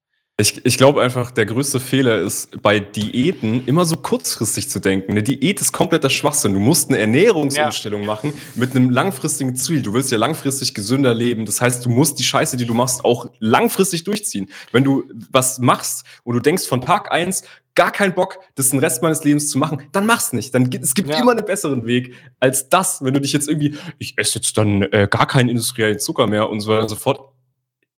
[0.41, 5.13] Ich, ich glaube einfach, der größte Fehler ist, bei Diäten immer so kurzfristig zu denken.
[5.13, 6.55] Eine Diät ist kompletter Schwachsinn.
[6.55, 9.83] Du musst eine Ernährungsumstellung machen mit einem langfristigen Ziel.
[9.83, 11.45] Du willst ja langfristig gesünder leben.
[11.45, 14.49] Das heißt, du musst die Scheiße, die du machst, auch langfristig durchziehen.
[14.73, 17.43] Wenn du was machst und du denkst von Tag eins
[17.75, 20.55] gar keinen Bock, das den Rest meines Lebens zu machen, dann mach's nicht.
[20.55, 21.21] Dann, gibt- es gibt Ja.
[21.21, 24.83] immer einen besseren Weg als das, wenn du dich jetzt irgendwie, ich esse jetzt dann
[24.83, 27.32] äh, gar keinen industriellen Zucker mehr und so weiter und so fort.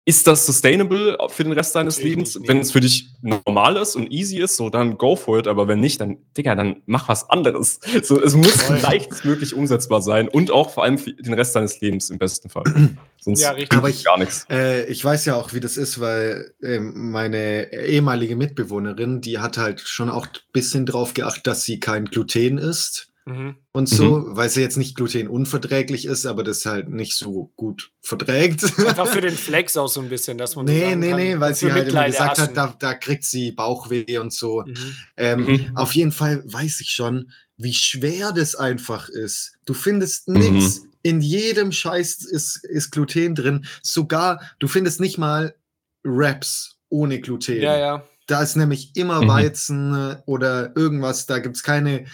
[0.06, 2.38] Ist das sustainable für den Rest deines Natürlich Lebens?
[2.46, 5.46] Wenn es für dich normal ist und easy ist, so dann go for it.
[5.46, 7.80] Aber wenn nicht, dann, Digga, dann mach was anderes.
[8.02, 8.78] So, es muss Voll.
[8.80, 12.64] leichtestmöglich umsetzbar sein und auch vor allem für den Rest deines Lebens im besten Fall.
[13.20, 13.78] Sonst Ja, richtig.
[13.78, 14.44] Aber ich- gar nichts.
[14.50, 19.56] Äh, ich weiß ja auch, wie das ist, weil ähm, meine ehemalige Mitbewohnerin, die hat
[19.56, 23.56] halt schon auch ein bisschen drauf geachtet, dass sie kein Gluten isst Mhm.
[23.72, 28.64] und so, weil sie jetzt nicht glutenunverträglich ist, aber das halt nicht so gut verträgt.
[28.86, 31.16] Einfach für den Flex auch so ein bisschen, dass man so nee, sagen nee, kann,
[31.18, 34.62] nee, weil sie halt immer gesagt hat, da, da kriegt sie Bauchweh und so.
[34.66, 34.96] Mhm.
[35.16, 35.70] Ähm, Mhm.
[35.76, 39.54] Auf jeden Fall weiß ich schon, wie schwer das einfach ist.
[39.64, 40.38] Du findest Mhm.
[40.38, 40.82] nichts.
[41.02, 43.66] In jedem Scheiß ist, ist Gluten drin.
[43.82, 45.54] Sogar, du findest nicht mal
[46.02, 47.60] Wraps ohne Gluten.
[47.60, 48.04] Ja, ja.
[48.26, 49.28] Da ist nämlich immer Mhm.
[49.28, 51.26] Weizen äh, oder irgendwas.
[51.26, 52.06] Da gibt es keine,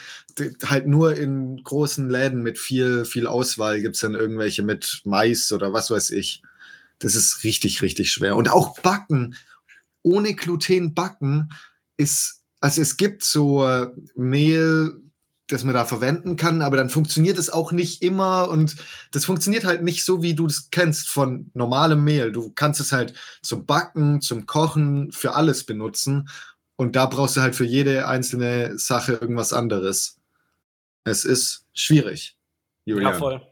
[0.65, 5.53] halt nur in großen Läden mit viel, viel Auswahl gibt es dann irgendwelche mit Mais
[5.53, 6.43] oder was weiß ich.
[6.99, 8.37] Das ist richtig, richtig schwer.
[8.37, 9.37] Und auch Backen.
[10.03, 11.51] Ohne Gluten backen
[11.97, 15.01] ist, also es gibt so äh, Mehl,
[15.53, 18.77] das man da verwenden kann, aber dann funktioniert es auch nicht immer und
[19.13, 22.33] das funktioniert halt nicht so, wie du es kennst von normalem Mehl.
[22.33, 26.29] Du kannst es halt zum Backen, zum Kochen, für alles benutzen
[26.77, 30.19] und da brauchst du halt für jede einzelne Sache irgendwas anderes.
[31.05, 32.37] Es ist schwierig,
[32.85, 33.13] Julian.
[33.13, 33.43] Ja, voll.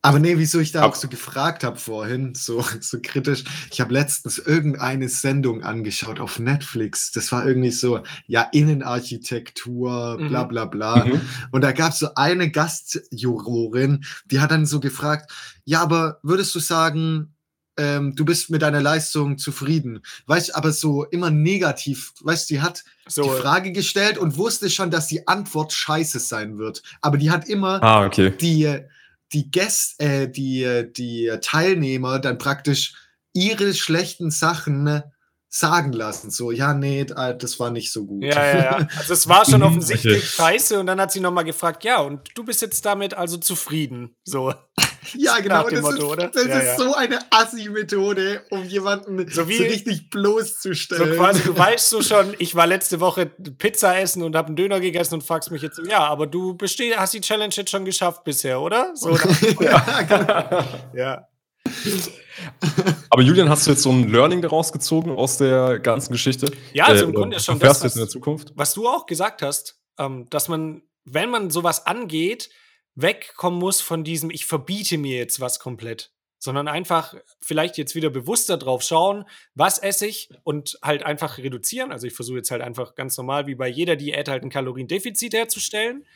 [0.00, 3.42] Aber nee, wieso ich da auch so gefragt habe vorhin, so, so kritisch.
[3.72, 7.10] Ich habe letztens irgendeine Sendung angeschaut auf Netflix.
[7.10, 10.48] Das war irgendwie so, ja, Innenarchitektur, bla Mhm.
[10.48, 11.04] bla bla.
[11.04, 11.20] Mhm.
[11.50, 15.30] Und da gab es so eine Gastjurorin, die hat dann so gefragt,
[15.64, 17.34] ja, aber würdest du sagen,
[17.76, 20.00] ähm, du bist mit deiner Leistung zufrieden?
[20.26, 24.90] Weißt aber so immer negativ, weißt die hat So, die Frage gestellt und wusste schon,
[24.90, 26.82] dass die Antwort scheiße sein wird.
[27.00, 28.32] Aber die hat immer Ah, okay.
[28.40, 28.80] die,
[29.32, 32.94] die Gäste, äh, die, die Teilnehmer dann praktisch
[33.32, 35.02] ihre schlechten Sachen
[35.48, 36.30] sagen lassen.
[36.30, 38.22] So, ja, nee, das war nicht so gut.
[38.24, 38.88] Ja, ja, ja.
[38.98, 42.28] Also es war schon Mhm, offensichtlich scheiße und dann hat sie nochmal gefragt, ja, und
[42.34, 44.16] du bist jetzt damit also zufrieden.
[44.24, 44.52] So.
[45.14, 45.56] Ja, genau.
[45.62, 46.28] Nach dem Das, Motto, ist, oder?
[46.28, 46.76] das Ja, ist ja.
[46.78, 51.16] so eine Assi-Methode, um jemanden So so, wie- richtig So bloßzustellen.
[51.16, 54.80] quasi, du weißt so schon, ich war letzte Woche Pizza essen und habe einen Döner
[54.80, 57.84] gegessen und fragst mich jetzt, so, ja, aber du besteh, hast die Challenge jetzt schon
[57.84, 58.92] geschafft bisher, oder?
[58.94, 59.16] So,
[59.60, 60.64] ja, genau.
[60.94, 61.28] ja.
[63.10, 66.50] Aber Julian, hast du jetzt so ein Learning daraus gezogen aus der ganzen Geschichte?
[66.72, 68.52] Ja, also im oder Grunde schon Fährst das, jetzt in der was, Zukunft?
[68.54, 72.48] was du auch gesagt hast, ähm, dass man, wenn man sowas angeht,
[73.00, 78.10] wegkommen muss von diesem, ich verbiete mir jetzt was komplett, sondern einfach vielleicht jetzt wieder
[78.10, 81.92] bewusster drauf schauen, was esse ich und halt einfach reduzieren.
[81.92, 85.32] Also ich versuche jetzt halt einfach ganz normal wie bei jeder Diät halt ein Kaloriendefizit
[85.34, 86.06] herzustellen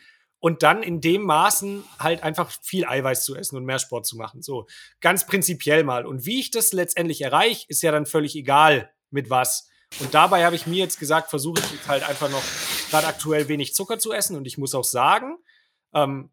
[0.40, 4.16] und dann in dem Maßen halt einfach viel Eiweiß zu essen und mehr Sport zu
[4.16, 4.42] machen.
[4.42, 4.66] So
[5.00, 6.04] ganz prinzipiell mal.
[6.04, 9.68] Und wie ich das letztendlich erreiche, ist ja dann völlig egal mit was.
[10.00, 12.42] Und dabei habe ich mir jetzt gesagt, versuche ich jetzt halt einfach noch
[12.90, 14.36] gerade aktuell wenig Zucker zu essen.
[14.36, 15.36] Und ich muss auch sagen,
[15.94, 16.30] ähm,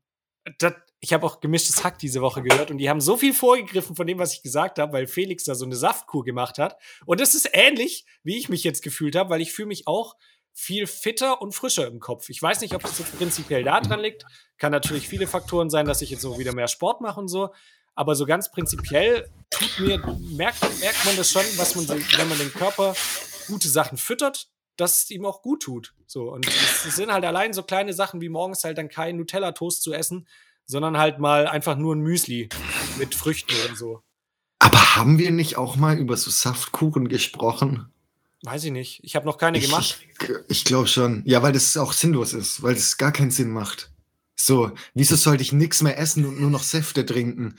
[0.57, 3.95] das, ich habe auch gemischtes Hack diese Woche gehört und die haben so viel vorgegriffen
[3.95, 6.77] von dem, was ich gesagt habe, weil Felix da so eine Saftkur gemacht hat.
[7.05, 10.15] Und das ist ähnlich, wie ich mich jetzt gefühlt habe, weil ich fühle mich auch
[10.53, 12.29] viel fitter und frischer im Kopf.
[12.29, 14.25] Ich weiß nicht, ob es jetzt prinzipiell daran liegt.
[14.57, 17.53] Kann natürlich viele Faktoren sein, dass ich jetzt noch wieder mehr Sport mache und so.
[17.95, 19.97] Aber so ganz prinzipiell tut mir,
[20.31, 22.93] merkt, merkt man das schon, was man, so, wenn man den Körper
[23.47, 24.49] gute Sachen füttert,
[24.79, 25.93] dass es ihm auch gut tut.
[26.07, 29.17] So, und es es sind halt allein so kleine Sachen wie morgens halt dann kein
[29.17, 30.27] Nutella-Toast zu essen,
[30.65, 32.49] sondern halt mal einfach nur ein Müsli
[32.97, 34.01] mit Früchten oder so.
[34.59, 37.91] Aber haben wir nicht auch mal über so Saftkuchen gesprochen?
[38.43, 39.03] Weiß ich nicht.
[39.03, 39.99] Ich habe noch keine gemacht.
[40.19, 41.23] Ich, ich glaube schon.
[41.25, 43.91] Ja, weil das auch sinnlos ist, weil das gar keinen Sinn macht.
[44.35, 47.55] So, wieso sollte ich nichts mehr essen und nur noch Säfte trinken?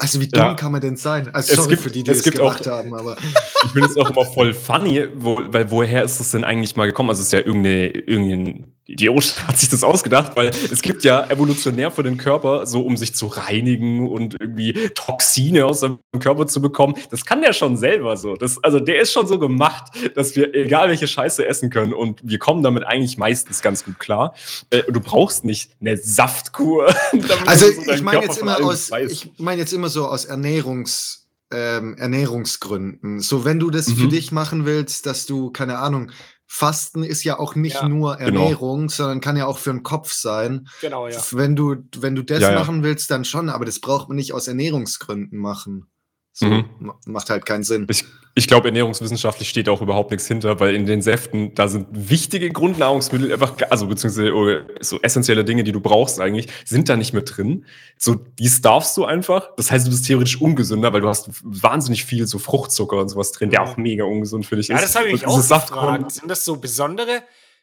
[0.00, 0.54] Also wie dumm Ja.
[0.54, 1.32] kann man denn sein?
[1.32, 3.16] Also Es sorry gibt- für die, die es es gemacht auch- haben, aber
[3.64, 6.86] Ich finde es auch immer voll funny, wo, weil woher ist das denn eigentlich mal
[6.86, 7.10] gekommen?
[7.10, 11.26] Also es ist ja irgendeine, irgendein Idiot hat sich das ausgedacht, weil es gibt ja
[11.28, 16.46] evolutionär für den Körper, so um sich zu reinigen und irgendwie Toxine aus seinem Körper
[16.46, 16.94] zu bekommen.
[17.10, 18.36] Das kann der schon selber so.
[18.36, 22.20] Das, also der ist schon so gemacht, dass wir egal welche Scheiße essen können und
[22.22, 24.34] wir kommen damit eigentlich meistens ganz gut klar.
[24.70, 26.94] Äh, du brauchst nicht eine Saftkur.
[27.46, 29.12] Also so ich meine jetzt immer aus, befreist.
[29.12, 33.20] ich meine jetzt immer so aus Ernährungs, ähm, Ernährungsgründen.
[33.20, 34.10] So, wenn du das für Mhm.
[34.10, 36.10] dich machen willst, dass du, keine Ahnung,
[36.46, 38.40] Fasten ist ja auch nicht Ja, nur genau.
[38.42, 40.68] Ernährung, sondern kann ja auch für den Kopf sein.
[40.80, 41.20] Genau, ja.
[41.32, 44.32] Wenn du, wenn du das Ja, machen willst, dann schon, aber das braucht man nicht
[44.32, 45.86] aus Ernährungsgründen machen.
[46.32, 46.70] So, Mhm.
[46.78, 47.86] ma- macht halt keinen Sinn.
[47.90, 48.04] Ich,
[48.38, 52.50] ich glaube, ernährungswissenschaftlich steht auch überhaupt nichts hinter, weil in den Säften, da sind wichtige
[52.50, 57.14] Grundnahrungsmittel einfach, also beziehungsweise oder so essentielle Dinge, die du brauchst eigentlich, sind da nicht
[57.14, 57.64] mit drin.
[57.96, 59.48] So, die darfst du einfach.
[59.56, 63.32] Das heißt, du bist theoretisch ungesünder, weil du hast wahnsinnig viel so Fruchtzucker und sowas
[63.32, 64.84] drin, der auch mega ungesund für dich Ja, ist.
[64.84, 66.12] das habe ich Und auch gefragt.
[66.12, 67.22] Sind das so besondere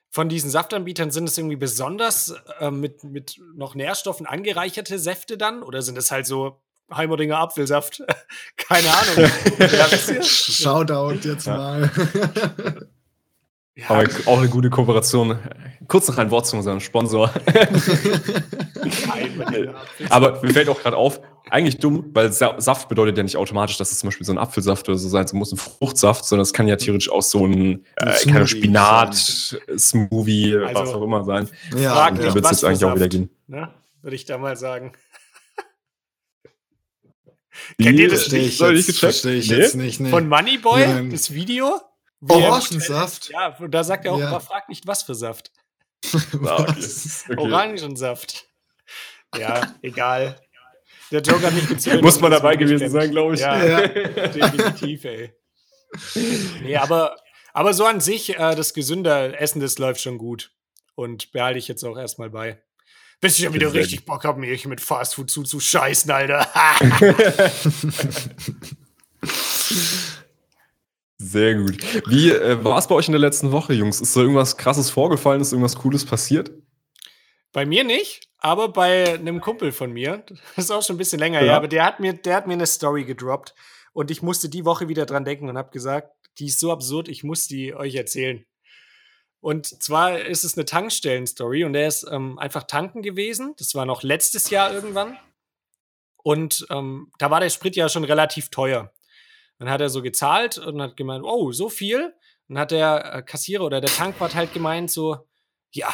[0.10, 5.62] von diesen Saftanbietern, sind das irgendwie besonders äh, mit, mit noch Nährstoffen angereicherte Säfte dann?
[5.62, 6.58] Oder sind das halt so
[6.92, 8.02] Heimeringer Apfelsaft?
[8.58, 9.32] Keine Ahnung.
[10.24, 11.58] Shoutout jetzt Ja.
[11.58, 11.92] mal.
[13.76, 15.36] Ja, Aber auch eine gute Kooperation.
[15.88, 17.32] Kurz noch ein Wort zu unserem Sponsor.
[20.10, 21.20] Aber mir fällt auch gerade auf,
[21.50, 24.38] eigentlich dumm, weil Sa Saft bedeutet ja nicht automatisch, dass es zum Beispiel so ein
[24.38, 27.84] Apfelsaft oder so sein muss, ein Fruchtsaft, sondern es kann ja theoretisch auch so ein,
[27.98, 29.16] Ein äh, Smoothie keine Spinat,
[29.78, 31.50] Smoothie, was Also, auch immer sein.
[31.76, 33.30] ja, frag da wird es jetzt eigentlich auch wieder gehen.
[33.48, 33.70] Ne?
[34.02, 34.94] Würde ich da mal sagen.
[37.82, 38.48] Kennt ihr das nicht?
[38.48, 39.58] ich, Soll ich verstehe ich Nee?
[39.58, 40.00] jetzt nicht.
[40.00, 40.10] Nee.
[40.10, 41.10] Von Moneyboy, Nein.
[41.10, 41.80] das Video.
[42.28, 43.30] Orangensaft?
[43.30, 44.40] Ja, und da sagt er auch, Ja.
[44.40, 45.52] frag nicht, was für Saft.
[46.34, 47.26] Was?
[47.30, 47.38] Okay.
[47.40, 48.46] Orangensaft.
[49.38, 50.40] Ja, egal.
[51.12, 52.02] Der Joker hat nicht gezählt.
[52.02, 53.42] Muss man dabei gewesen sein, glaube ich.
[53.42, 53.88] Ja, Ja.
[54.28, 55.34] definitiv, ey.
[56.62, 57.18] Nee, aber,
[57.54, 60.52] aber so an sich, äh, das gesünder Essen, das läuft schon gut.
[60.96, 62.62] Und behalte ich jetzt auch erstmal bei.
[63.24, 66.46] Bis ich ja wieder richtig Bock habe, mir hier mit Fastfood zuzuscheißen, Alter.
[71.18, 71.78] Sehr gut.
[72.10, 74.02] Wie äh, war es bei euch in der letzten Woche, Jungs?
[74.02, 75.40] Ist da irgendwas krasses vorgefallen?
[75.40, 76.52] Ist irgendwas Cooles passiert?
[77.54, 80.26] Bei mir nicht, aber bei einem Kumpel von mir,
[80.58, 81.46] das ist auch schon ein bisschen länger ja.
[81.46, 83.56] her, aber der hat, mir, der hat mir eine Story gedroppt
[83.94, 86.10] und ich musste die Woche wieder dran denken und habe gesagt,
[86.40, 88.44] die ist so absurd, ich muss die euch erzählen.
[89.44, 93.54] Und zwar ist es eine Tankstellen-Story und er ist ähm, einfach tanken gewesen.
[93.58, 95.20] Das war noch letztes Jahr irgendwann.
[96.16, 98.94] Und ähm, da war der Sprit ja schon relativ teuer.
[99.60, 102.16] Dann hat er so gezahlt und hat gemeint, oh, so viel.
[102.48, 105.28] Und hat der äh, Kassierer oder der Tankwart halt gemeint, so,
[105.72, 105.94] ja,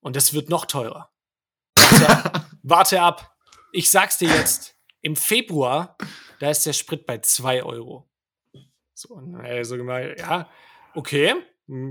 [0.00, 1.12] und das wird noch teurer.
[1.76, 3.36] Warte, warte ab.
[3.70, 5.96] Ich sag's dir jetzt, im Februar,
[6.40, 8.10] da ist der Sprit bei 2 Euro.
[8.94, 10.50] So, und er so gemeint, ja,
[10.94, 11.36] okay,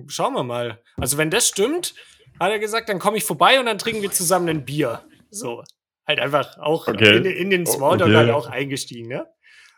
[0.07, 0.81] schauen wir mal.
[0.97, 1.93] Also, wenn das stimmt,
[2.39, 5.03] hat er gesagt, dann komme ich vorbei und dann trinken wir zusammen ein Bier.
[5.29, 5.63] So.
[6.07, 7.17] Halt einfach auch okay.
[7.17, 8.17] in, in, den Smalltalk okay.
[8.17, 9.25] halt auch eingestiegen, ne?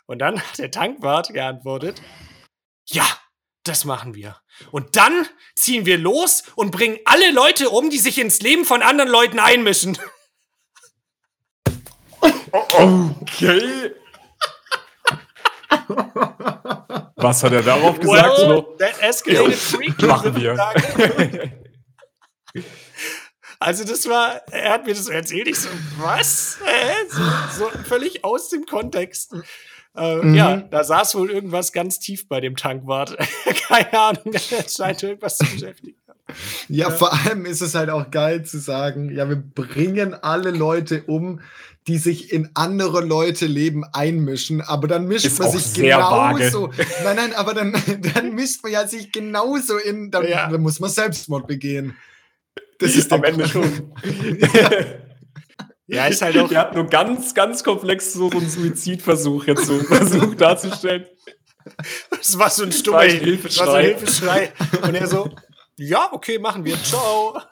[0.06, 2.02] Und dann hat der Tankwart geantwortet:
[2.88, 3.06] Ja,
[3.62, 4.36] das machen wir.
[4.70, 8.82] Und dann ziehen wir los und bringen alle Leute um, die sich ins Leben von
[8.82, 9.98] anderen Leuten einmischen.
[12.52, 13.92] Okay.
[17.16, 18.38] Was hat er darauf gesagt?
[18.38, 20.56] Well, so, that escalated machen wir.
[23.58, 26.58] Also das war, er hat mir das erzählt, ich so, was?
[27.08, 27.22] So,
[27.58, 29.34] so völlig aus dem Kontext.
[29.96, 30.34] Äh, mhm.
[30.34, 33.16] Ja, da saß wohl irgendwas ganz tief bei dem Tankwart.
[33.68, 35.98] Keine Ahnung, er scheint irgendwas zu beschäftigen.
[36.68, 40.50] Ja, ja, vor allem ist es halt auch geil zu sagen, ja, wir bringen alle
[40.50, 41.40] Leute um,
[41.86, 46.72] die sich in andere Leute Leben einmischen, aber dann mischt ist man sich genauso.
[47.04, 47.74] Nein, nein, aber dann,
[48.14, 50.48] dann mischt man ja sich genauso in, dann, ja.
[50.50, 51.96] dann muss man Selbstmord begehen.
[52.78, 53.92] Das ist am Ende schon.
[54.52, 54.70] ja.
[55.86, 56.50] ja, ist halt auch.
[56.50, 61.06] Er hat nur ganz, ganz komplex so einen Suizidversuch jetzt so versucht darzustellen.
[62.10, 63.64] Das war so ein stummer Hilfeschrei.
[63.64, 64.52] So Hilfeschrei.
[64.82, 65.30] Und er so,
[65.78, 66.82] ja, okay, machen wir.
[66.82, 67.40] Ciao.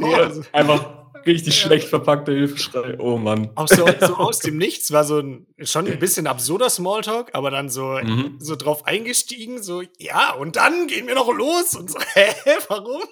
[0.00, 0.32] Ja.
[0.52, 1.66] Einfach richtig ja.
[1.66, 2.96] schlecht verpackter Hilfeschrei.
[2.98, 3.50] Oh Mann.
[3.54, 7.50] Auch so, so, aus dem Nichts war so ein schon ein bisschen absurder Smalltalk, aber
[7.50, 8.36] dann so, mhm.
[8.38, 11.74] so drauf eingestiegen, so, ja, und dann gehen wir noch los.
[11.74, 12.30] Und so, hä,
[12.68, 13.02] warum?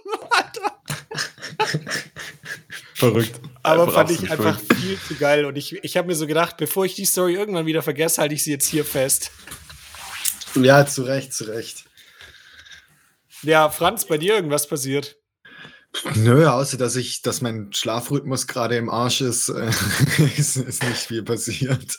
[2.95, 3.41] Verrückt.
[3.63, 4.75] Aber einfach fand ich einfach verrückt.
[4.75, 5.45] viel zu geil.
[5.45, 8.35] Und ich, ich habe mir so gedacht, bevor ich die Story irgendwann wieder vergesse, halte
[8.35, 9.31] ich sie jetzt hier fest.
[10.55, 11.85] Ja, zu Recht, zu Recht.
[13.43, 15.17] Ja, Franz, bei dir irgendwas passiert?
[16.15, 19.69] Nö, außer dass ich, dass mein Schlafrhythmus gerade im Arsch ist, äh,
[20.37, 21.99] ist, ist, nicht viel passiert.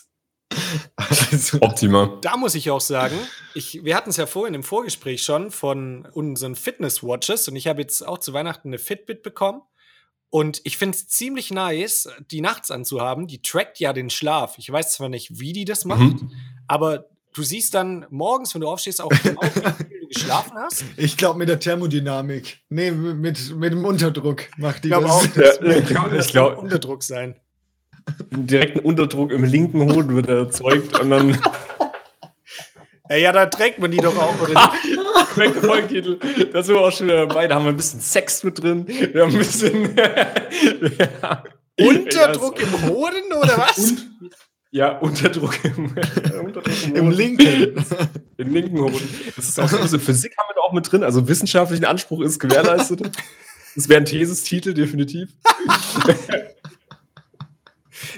[0.96, 2.20] Also, Optimal.
[2.22, 3.18] Da muss ich auch sagen,
[3.54, 7.82] ich, wir hatten es ja vorhin im Vorgespräch schon von unseren Fitness-Watches und ich habe
[7.82, 9.62] jetzt auch zu Weihnachten eine Fitbit bekommen.
[10.30, 13.28] Und ich finde es ziemlich nice, die nachts anzuhaben.
[13.28, 14.58] Die trackt ja den Schlaf.
[14.58, 16.32] Ich weiß zwar nicht, wie die das macht, mhm.
[16.68, 20.86] aber du siehst dann morgens, wenn du aufstehst, auch genau, wie viel du geschlafen hast.
[20.98, 22.60] Ich glaube mit der Thermodynamik.
[22.70, 25.04] Nee, mit, mit dem Unterdruck macht die ich das.
[25.06, 27.36] Auch, das ja, ich glaube, das glaub, Unterdruck sein.
[28.32, 31.38] Direkten Unterdruck im linken Hoden wird erzeugt und dann.
[33.10, 34.82] Ja, ja, da trägt man die doch auch, oder nicht?
[36.54, 37.48] Sind wir auch schon wieder dabei.
[37.48, 38.88] Da haben wir ein bisschen Sex mit drin.
[38.88, 39.94] Wir haben ein bisschen.
[40.98, 41.44] ja.
[41.80, 43.78] Unterdruck im Hoden, oder was?
[43.78, 44.10] Und,
[44.72, 45.96] ja, Unterdruck im,
[46.46, 47.86] Unterdruck im, Im linken.
[48.44, 49.10] Im linken Hoden.
[49.36, 51.04] Das ist auch so, also Physik haben wir da auch mit drin.
[51.04, 53.12] Also wissenschaftlichen Anspruch ist gewährleistet.
[53.76, 55.30] Das wäre ein Thesistitel, definitiv.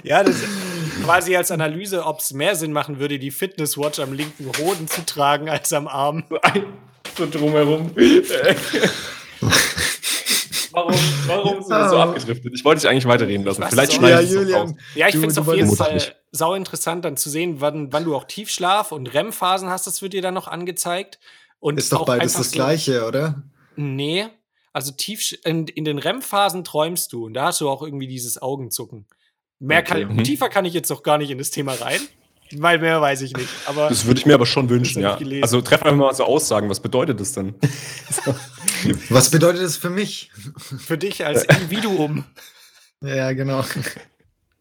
[0.02, 0.44] ja, das ist
[1.04, 5.06] quasi als Analyse, ob es mehr Sinn machen würde, die Fitnesswatch am linken Hoden zu
[5.06, 6.24] tragen als am Arm.
[7.16, 7.92] So drumherum.
[10.72, 10.94] Warum,
[11.26, 12.52] warum sind wir so abgedriftet?
[12.54, 13.64] Ich wollte dich eigentlich weiterreden lassen.
[13.68, 16.00] Vielleicht schneide ich es Julian, Ja, ich finde es auf jeden Fall
[16.32, 19.86] sau interessant, dann zu sehen, wann, wann du auch Tiefschlaf und REM-Phasen hast.
[19.86, 21.18] Das wird dir dann noch angezeigt.
[21.58, 23.42] Und ist doch beides das so, Gleiche, oder?
[23.76, 24.26] Nee.
[24.72, 28.40] Also tief in, in den REM-Phasen träumst du und da hast du auch irgendwie dieses
[28.40, 29.06] Augenzucken.
[29.58, 30.04] Mehr okay.
[30.04, 30.24] kann, mhm.
[30.24, 32.00] tiefer kann ich jetzt noch gar nicht in das Thema rein.
[32.52, 33.48] Weil mehr weiß ich nicht.
[33.66, 35.18] Aber das würde ich mir aber schon wünschen, ja.
[35.42, 36.68] Also treffen wir mal so Aussagen.
[36.70, 37.54] Was bedeutet das denn?
[39.08, 40.30] Was bedeutet das für mich?
[40.78, 42.24] Für dich als Individuum.
[43.00, 43.64] Ja, genau.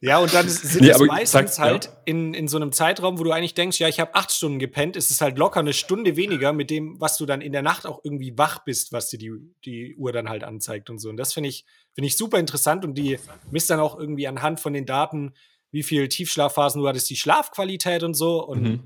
[0.02, 1.91] Ja, und dann sind nee, es meistens halt ja.
[2.06, 4.95] in, in so einem Zeitraum, wo du eigentlich denkst, ja, ich habe acht Stunden gepennt,
[4.95, 7.88] ist es halt locker eine Stunde weniger mit dem, was du dann in der Nacht
[7.88, 9.32] auch irgendwie wach bist, was dir die,
[9.63, 11.10] die Uhr dann halt anzeigt und so.
[11.10, 13.17] Und das finde ich, finde ich super interessant und die
[13.50, 15.34] misst dann auch irgendwie anhand von den Daten,
[15.76, 18.42] wie viel Tiefschlafphasen du hattest, die Schlafqualität und so.
[18.42, 18.84] Und mhm.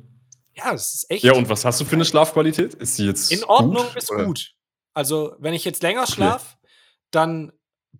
[0.56, 1.24] ja, das ist echt.
[1.24, 2.74] Ja, und was hast du für eine Schlafqualität?
[2.74, 3.32] Ist sie jetzt.
[3.32, 4.26] In Ordnung gut, bis oder?
[4.26, 4.54] gut.
[4.96, 6.72] Also, wenn ich jetzt länger schlafe, okay.
[7.12, 7.52] dann,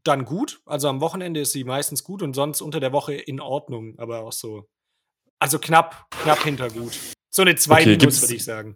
[0.04, 0.60] dann gut.
[0.66, 4.22] Also am Wochenende ist sie meistens gut und sonst unter der Woche in Ordnung, aber
[4.22, 4.68] auch so.
[5.38, 6.98] Also knapp, knapp hinter gut.
[7.30, 8.76] So eine 2 okay, minus, würde ich sagen.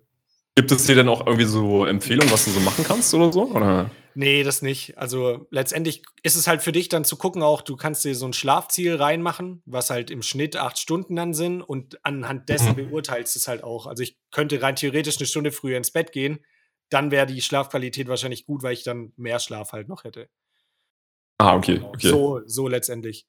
[0.56, 3.46] Gibt es dir denn auch irgendwie so Empfehlungen, was du so machen kannst oder so?
[3.46, 3.90] Oder?
[4.16, 4.98] Nee, das nicht.
[5.00, 8.28] Also letztendlich ist es halt für dich dann zu gucken auch, du kannst dir so
[8.28, 12.90] ein Schlafziel reinmachen, was halt im Schnitt acht Stunden dann sind und anhand dessen Mhm.
[12.90, 13.88] beurteilst du es halt auch.
[13.88, 16.46] Also ich könnte rein theoretisch eine Stunde früher ins Bett gehen,
[16.90, 20.30] dann wäre die Schlafqualität wahrscheinlich gut, weil ich dann mehr Schlaf halt noch hätte.
[21.40, 22.08] Ah, okay, okay.
[22.10, 23.26] So, so letztendlich.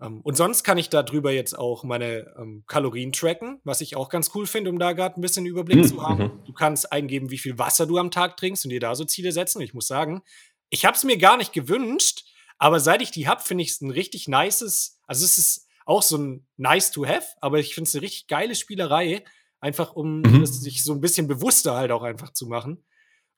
[0.00, 4.08] Ähm, und sonst kann ich darüber jetzt auch meine ähm, Kalorien tracken, was ich auch
[4.08, 6.22] ganz cool finde, um da gerade ein bisschen Überblick Mhm, zu haben.
[6.22, 6.44] mhm.
[6.46, 9.32] Du kannst eingeben, wie viel Wasser du am Tag trinkst und dir da so Ziele
[9.32, 9.58] setzen.
[9.58, 10.22] Und ich muss sagen,
[10.70, 12.24] ich habe es mir gar nicht gewünscht,
[12.58, 16.02] aber seit ich die habe, finde ich es ein richtig nices, also es ist auch
[16.02, 19.24] so ein nice to have, aber ich finde es eine richtig geile Spielerei,
[19.60, 20.42] einfach um Mhm.
[20.42, 22.84] es sich so ein bisschen bewusster halt auch einfach zu machen.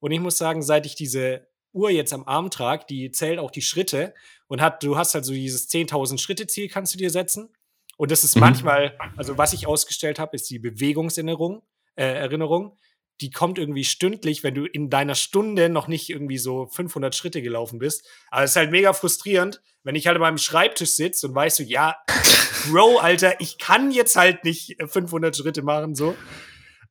[0.01, 3.51] Und ich muss sagen, seit ich diese Uhr jetzt am Arm trage, die zählt auch
[3.51, 4.15] die Schritte
[4.49, 7.55] und hat, du hast halt so dieses 10.000 Schritte Ziel kannst du dir setzen.
[7.97, 8.41] Und das ist Mhm.
[8.41, 11.63] manchmal, also was ich ausgestellt habe, ist die Bewegungserinnerung,
[11.97, 12.77] äh, Erinnerung.
[13.21, 17.43] Die kommt irgendwie stündlich, wenn du in deiner Stunde noch nicht irgendwie so 500 Schritte
[17.43, 18.09] gelaufen bist.
[18.31, 21.59] Aber es ist halt mega frustrierend, wenn ich halt an meinem Schreibtisch sitze und weißt
[21.59, 21.97] du, ja,
[22.71, 26.17] Bro, Alter, ich kann jetzt halt nicht äh, 500 Schritte machen, so.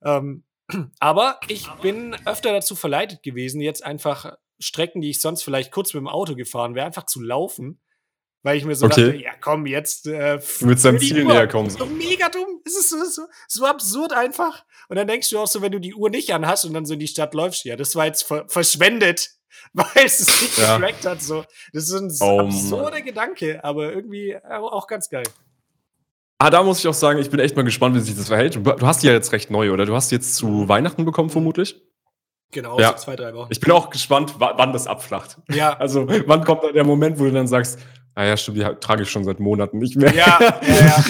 [0.03, 0.43] Ähm,
[0.99, 5.93] aber ich bin öfter dazu verleitet gewesen, jetzt einfach Strecken, die ich sonst vielleicht kurz
[5.93, 7.79] mit dem Auto gefahren wäre, einfach zu laufen.
[8.41, 9.03] Weil ich mir so Okay.
[9.07, 11.67] dachte, ja komm, jetzt äh, für die Ziel näher kommen.
[11.67, 12.61] Ist doch mega dumm.
[12.65, 14.63] Es ist so, so, so absurd einfach.
[14.87, 16.93] Und dann denkst du auch so, wenn du die Uhr nicht anhast und dann so
[16.93, 19.31] in die Stadt läufst, ja, das war jetzt ver verschwendet,
[19.73, 20.77] weil es es nicht Ja.
[20.77, 21.21] getrackt hat.
[21.21, 21.43] So.
[21.73, 25.25] Das ist ein Oh, absurder Gedanke, aber irgendwie auch ganz geil.
[26.41, 28.55] Ah, da muss ich auch sagen, ich bin echt mal gespannt, wie sich das verhält.
[28.55, 29.85] Du, du hast die ja jetzt recht neu, oder?
[29.85, 31.81] Du hast die jetzt zu Weihnachten bekommen, vermutlich.
[32.51, 32.91] Genau, Ja.
[32.97, 33.49] so zwei, drei Wochen.
[33.51, 35.37] Ich bin auch gespannt, wa- wann das abflacht.
[35.51, 37.77] ja, Also, wann kommt da der Moment, wo du dann sagst,
[38.15, 40.13] ah ja, stimmt, die trage ich schon seit Monaten nicht mehr.
[40.13, 41.03] ja, ja, ja.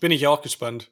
[0.00, 0.90] Bin ich auch gespannt.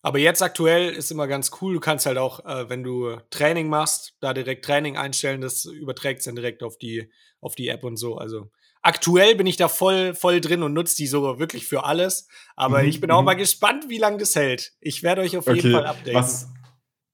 [0.00, 1.74] Aber jetzt aktuell ist immer ganz cool.
[1.74, 5.40] Du kannst halt auch, äh, wenn du Training machst, da direkt Training einstellen.
[5.40, 8.16] Das überträgt dann direkt auf die, auf die App und so.
[8.16, 8.48] Also
[8.80, 12.28] aktuell bin ich da voll, voll drin und nutze die so wirklich für alles.
[12.54, 13.26] Aber Mhm, ich bin auch mhm.
[13.26, 14.72] mal gespannt, wie lange das hält.
[14.80, 16.14] Ich werde euch auf jeden Okay, Fall updaten.
[16.14, 16.48] was,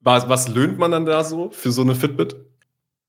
[0.04, 2.36] was, was löhnt man dann da so für so eine Fitbit?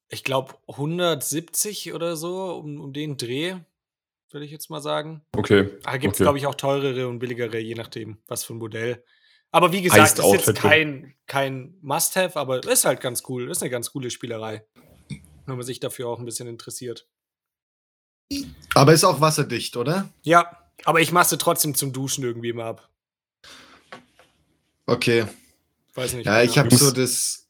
[0.10, 3.55] Ich glaube 170 oder so, um, um den Dreh,
[4.31, 5.21] würde ich jetzt mal sagen.
[5.36, 5.69] Okay.
[5.84, 6.23] Da gibt es, Okay.
[6.25, 9.03] glaube ich, auch teurere und billigere, je nachdem, was für ein Modell.
[9.51, 10.55] Aber wie gesagt, Heißt ist jetzt Outfit.
[10.58, 13.49] kein, kein Must-Have, aber ist halt ganz cool.
[13.49, 14.65] Ist eine ganz coole Spielerei.
[15.45, 17.08] Wenn man sich dafür auch ein bisschen interessiert.
[18.73, 20.10] Aber ist auch wasserdicht, oder?
[20.23, 22.89] Ja, aber ich mache sie trotzdem zum Duschen irgendwie immer ab.
[24.88, 25.25] Okay.
[25.95, 26.25] Weiß nicht.
[26.25, 27.41] Ja, ich habe so das.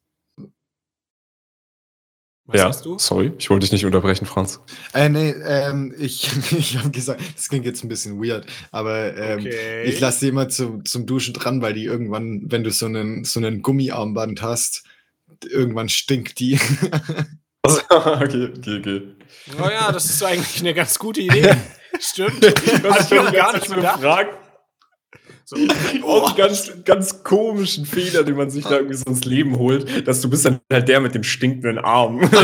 [2.47, 2.99] Was ja, hast du?
[2.99, 4.59] sorry, ich wollte dich nicht unterbrechen, Franz.
[4.93, 9.39] Äh, nee, ähm, ich, ich habe gesagt, das klingt jetzt ein bisschen weird, aber ähm,
[9.39, 9.83] Okay.
[9.85, 13.23] ich lasse die immer zum, zum Duschen dran, weil die irgendwann, wenn du so einen,
[13.23, 14.83] so einen Gummiarmband hast,
[15.43, 16.59] irgendwann stinkt die.
[17.65, 19.01] okay, okay, okay.
[19.59, 21.55] Oh ja, das ist eigentlich eine ganz gute Idee.
[21.99, 22.45] Stimmt.
[22.45, 23.95] Hab ich noch gar nicht bedacht.
[23.95, 24.44] gefragt.
[25.47, 25.55] So.
[25.57, 30.19] Einen ganz, ganz komischen Fehler, den man sich da irgendwie so ins Leben holt, dass
[30.21, 32.27] du bist dann halt der mit dem stinkenden Arm.
[32.33, 32.39] so,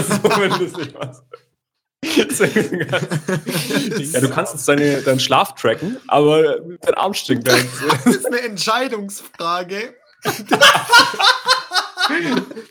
[4.04, 7.66] ja, du kannst jetzt deine, deinen Schlaf tracken, aber dein Arm stinkt halt.
[8.06, 9.96] Das ist eine Entscheidungsfrage.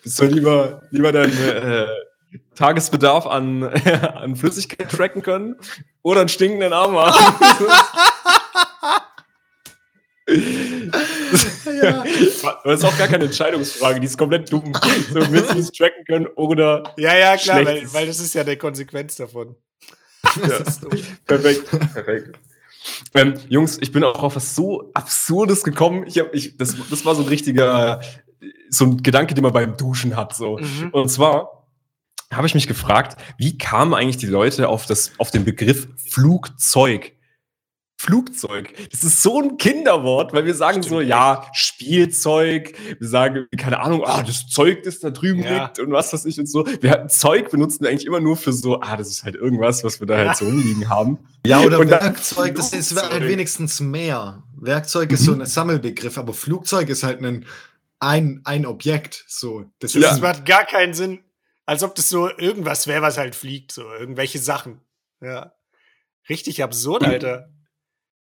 [0.05, 1.87] Bist du lieber, lieber deinen äh,
[2.55, 5.57] Tagesbedarf an, an Flüssigkeit tracken können
[6.03, 7.66] oder einen stinkenden Arm haben?
[10.26, 12.04] Ja.
[12.64, 14.72] Das ist auch gar keine Entscheidungsfrage, die ist komplett dumm.
[15.12, 16.94] So, willst du es tracken können oder.
[16.96, 19.56] Ja, ja, klar, weil, weil das ist ja eine Konsequenz davon.
[20.46, 20.59] Ja.
[21.26, 21.70] Perfekt.
[21.94, 22.38] Perfekt.
[23.14, 26.04] Ähm, Jungs, ich bin auch auf was so Absurdes gekommen.
[26.06, 28.00] Ich hab, ich, das, das war so ein richtiger,
[28.68, 30.37] so ein Gedanke, den man beim Duschen hat.
[30.37, 30.59] So.
[30.59, 30.90] Mhm.
[30.92, 31.66] Und zwar
[32.33, 37.12] habe ich mich gefragt, wie kamen eigentlich die Leute auf, das, auf den Begriff Flugzeug?
[38.01, 38.73] Flugzeug.
[38.91, 42.75] Das ist so ein Kinderwort, weil wir sagen so, Stimmt, ja, Spielzeug.
[42.99, 45.65] Wir sagen, keine Ahnung, ah, das Zeug, das da drüben Ja.
[45.65, 46.67] liegt und was weiß ich und so.
[46.81, 49.85] Wir hatten Zeug benutzen wir eigentlich immer nur für so, ah, das ist halt irgendwas,
[49.85, 51.19] was wir da halt so rumliegen haben.
[51.45, 54.43] Ja, oder Und Werkzeug, das ist halt wenigstens mehr.
[54.57, 57.45] Werkzeug ist so ein Sammelbegriff, aber Flugzeug ist halt ein,
[57.99, 59.27] ein, ein Objekt.
[59.29, 59.67] So.
[59.79, 60.09] Das ist Ja.
[60.09, 61.21] Das macht gar keinen Sinn.
[61.67, 64.81] Als ob das so irgendwas wäre, was halt fliegt, so irgendwelche Sachen.
[65.21, 65.53] Ja.
[66.31, 67.51] Richtig absurd, Alter.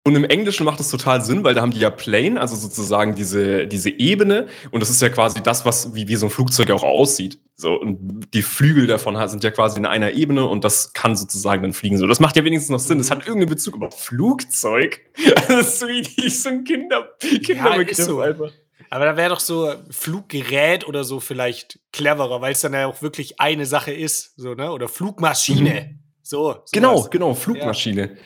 [0.09, 3.15] Und im Englischen macht es total Sinn, weil da haben die ja Plane, also sozusagen
[3.15, 4.47] diese, diese Ebene.
[4.71, 7.39] Und das ist ja quasi das, was, wie, wie so ein Flugzeug auch aussieht.
[7.57, 11.61] So, und die Flügel davon sind ja quasi in einer Ebene und das kann sozusagen
[11.61, 11.99] dann fliegen.
[11.99, 12.97] So, das macht ja wenigstens noch Sinn.
[12.97, 15.01] Das hat irgendeinen Bezug, aber Flugzeug?
[15.49, 18.21] Das ist so wie so ein Kinder, Kinderbegriff ist so.
[18.21, 18.51] einfach.
[18.89, 23.03] Aber da wäre doch so Fluggerät oder so vielleicht cleverer, weil es dann ja auch
[23.03, 24.73] wirklich eine Sache ist, so, ne?
[24.73, 25.99] Oder Flugmaschine.
[26.23, 26.47] So.
[26.55, 26.71] sowas.
[26.73, 28.17] Genau, genau, Flugmaschine.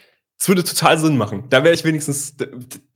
[0.43, 1.45] Das würde total Sinn machen.
[1.51, 2.34] Da wäre ich wenigstens,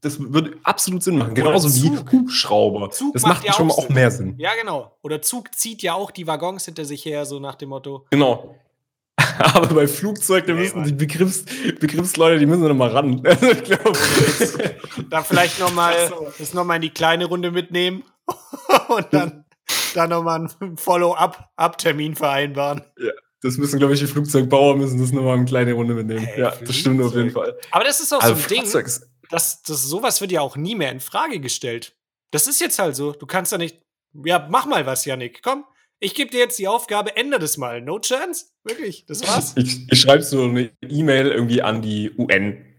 [0.01, 1.33] das würde absolut Sinn machen.
[1.33, 2.11] Genauso wie Zug.
[2.11, 2.91] Hubschrauber.
[2.91, 3.95] Zug das macht macht ja schon mal auch Sinn.
[3.95, 4.35] mehr Sinn.
[4.37, 4.99] Ja, genau.
[5.03, 8.05] Oder Zug zieht ja auch die Waggons hinter sich her, so nach dem Motto.
[8.11, 8.57] Genau.
[9.39, 10.89] Aber bei Flugzeug, da Nee, müssen Mann.
[10.89, 11.45] die Begriffs,
[11.79, 13.23] Begriffsleute, die müssen noch mal ran.
[13.25, 14.59] Also
[15.09, 15.95] Da vielleicht nochmal
[16.41, 18.03] das noch mal in die kleine Runde mitnehmen
[18.89, 19.45] und dann,
[19.95, 22.83] dann nochmal einen Follow-up-Termin vereinbaren.
[23.47, 26.25] Das müssen, glaube ich, die Flugzeugbauer müssen das nochmal in kleine Runde mitnehmen.
[26.25, 27.59] Hey, ja, das stimmt auf jeden Fall.
[27.71, 28.61] Aber das ist auch Also so ein Ding.
[28.63, 31.97] Flugzeug ist, das, das, sowas wird ja auch nie mehr in Frage gestellt.
[32.31, 33.13] Das ist jetzt halt so.
[33.13, 33.81] Du kannst da nicht.
[34.25, 35.43] Ja, mach mal was, Yannick.
[35.43, 35.65] Komm,
[35.99, 37.81] ich gebe dir jetzt die Aufgabe, ändere das mal.
[37.81, 38.47] No chance?
[38.65, 39.55] Wirklich, das war's.
[39.57, 42.77] ich, ich schreibe so eine E-Mail irgendwie an die UN.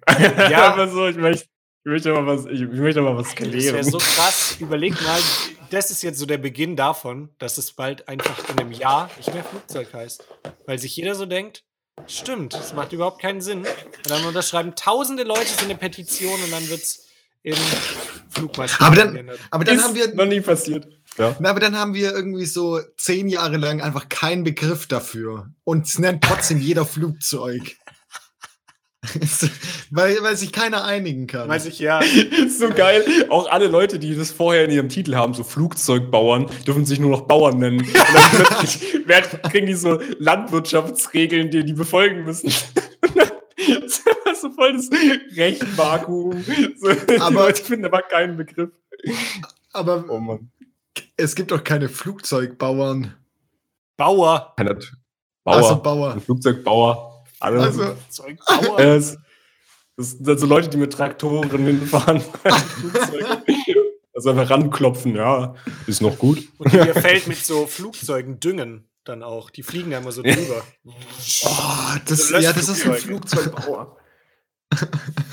[0.50, 0.72] Ja.
[0.74, 1.48] Aber so, ich möchte,
[1.88, 3.84] möchte mal was, ich, ich möchte mal was Das wäre klären.
[3.84, 4.58] so krass.
[4.60, 5.20] Überleg mal,
[5.70, 9.34] das ist jetzt so der Beginn davon, dass es bald einfach in einem Jahr nicht
[9.34, 10.26] mehr Flugzeug heißt.
[10.66, 11.64] Weil sich jeder so denkt,
[12.08, 13.60] stimmt, das macht überhaupt keinen Sinn.
[13.60, 17.06] Und dann unterschreiben tausende Leute so eine Petition und dann wird's
[17.44, 17.56] in
[18.30, 19.40] Flugmaschinen Aber dann- geändert.
[19.52, 20.88] Aber dann ist haben wir noch nie passiert.
[21.18, 21.36] Ja.
[21.40, 25.50] Na, aber dann haben wir irgendwie so zehn Jahre lang einfach keinen Begriff dafür.
[25.64, 27.76] Und es nennt trotzdem jeder Flugzeug.
[29.92, 31.48] weil, weil sich keiner einigen kann.
[31.48, 32.00] Weiß ich ja.
[32.00, 33.04] Ist so geil.
[33.30, 37.12] Auch alle Leute, die das vorher in ihrem Titel haben, so Flugzeugbauern, dürfen sich nur
[37.12, 37.80] noch Bauern nennen.
[37.82, 42.48] Und dann plötzlich werden, kriegen die so Landwirtschaftsregeln, die die befolgen müssen.
[42.48, 44.02] Das
[44.34, 44.90] ist so voll das
[45.36, 46.44] Rechtvakuum.
[46.78, 48.70] So, die Aber- Leute finden aber keinen Begriff.
[49.74, 50.52] aber Oh Mann.
[51.16, 53.14] es gibt doch keine Flugzeugbauern.
[53.96, 54.54] Bauer.
[54.58, 54.78] Keiner-
[55.46, 55.82] Also Bauer.
[55.84, 56.22] Bauer.
[56.22, 57.17] Flugzeugbauer.
[57.40, 57.96] Also.
[58.78, 59.18] Äh, es-
[60.00, 62.22] das sind dann so Leute, die mit Traktoren hinfahren.
[64.14, 65.56] also einfach ranklopfen, ja,
[65.88, 66.48] ist noch gut.
[66.60, 69.50] Und ihr Feld mit so Flugzeugen düngen dann auch.
[69.50, 70.64] Die fliegen da immer so drüber.
[70.86, 72.94] oh, das, So ja, das ist ein.
[72.94, 73.98] Flugzeugbauer.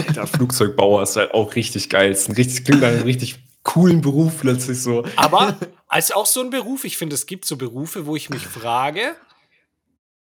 [0.07, 2.13] Alter, Flugzeugbauer ist halt auch richtig geil.
[2.13, 5.05] Ist ein richtig, klingt nach einem richtig coolen Beruf plötzlich so.
[5.17, 8.47] Aber als auch so ein Beruf, ich finde, es gibt so Berufe, wo ich mich
[8.47, 9.15] frage,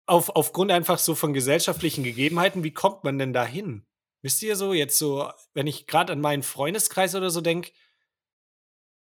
[0.07, 3.85] auf, aufgrund einfach so von gesellschaftlichen Gegebenheiten, wie kommt man denn da hin?
[4.23, 7.71] Wisst ihr so, jetzt so, wenn ich gerade an meinen Freundeskreis oder so denke,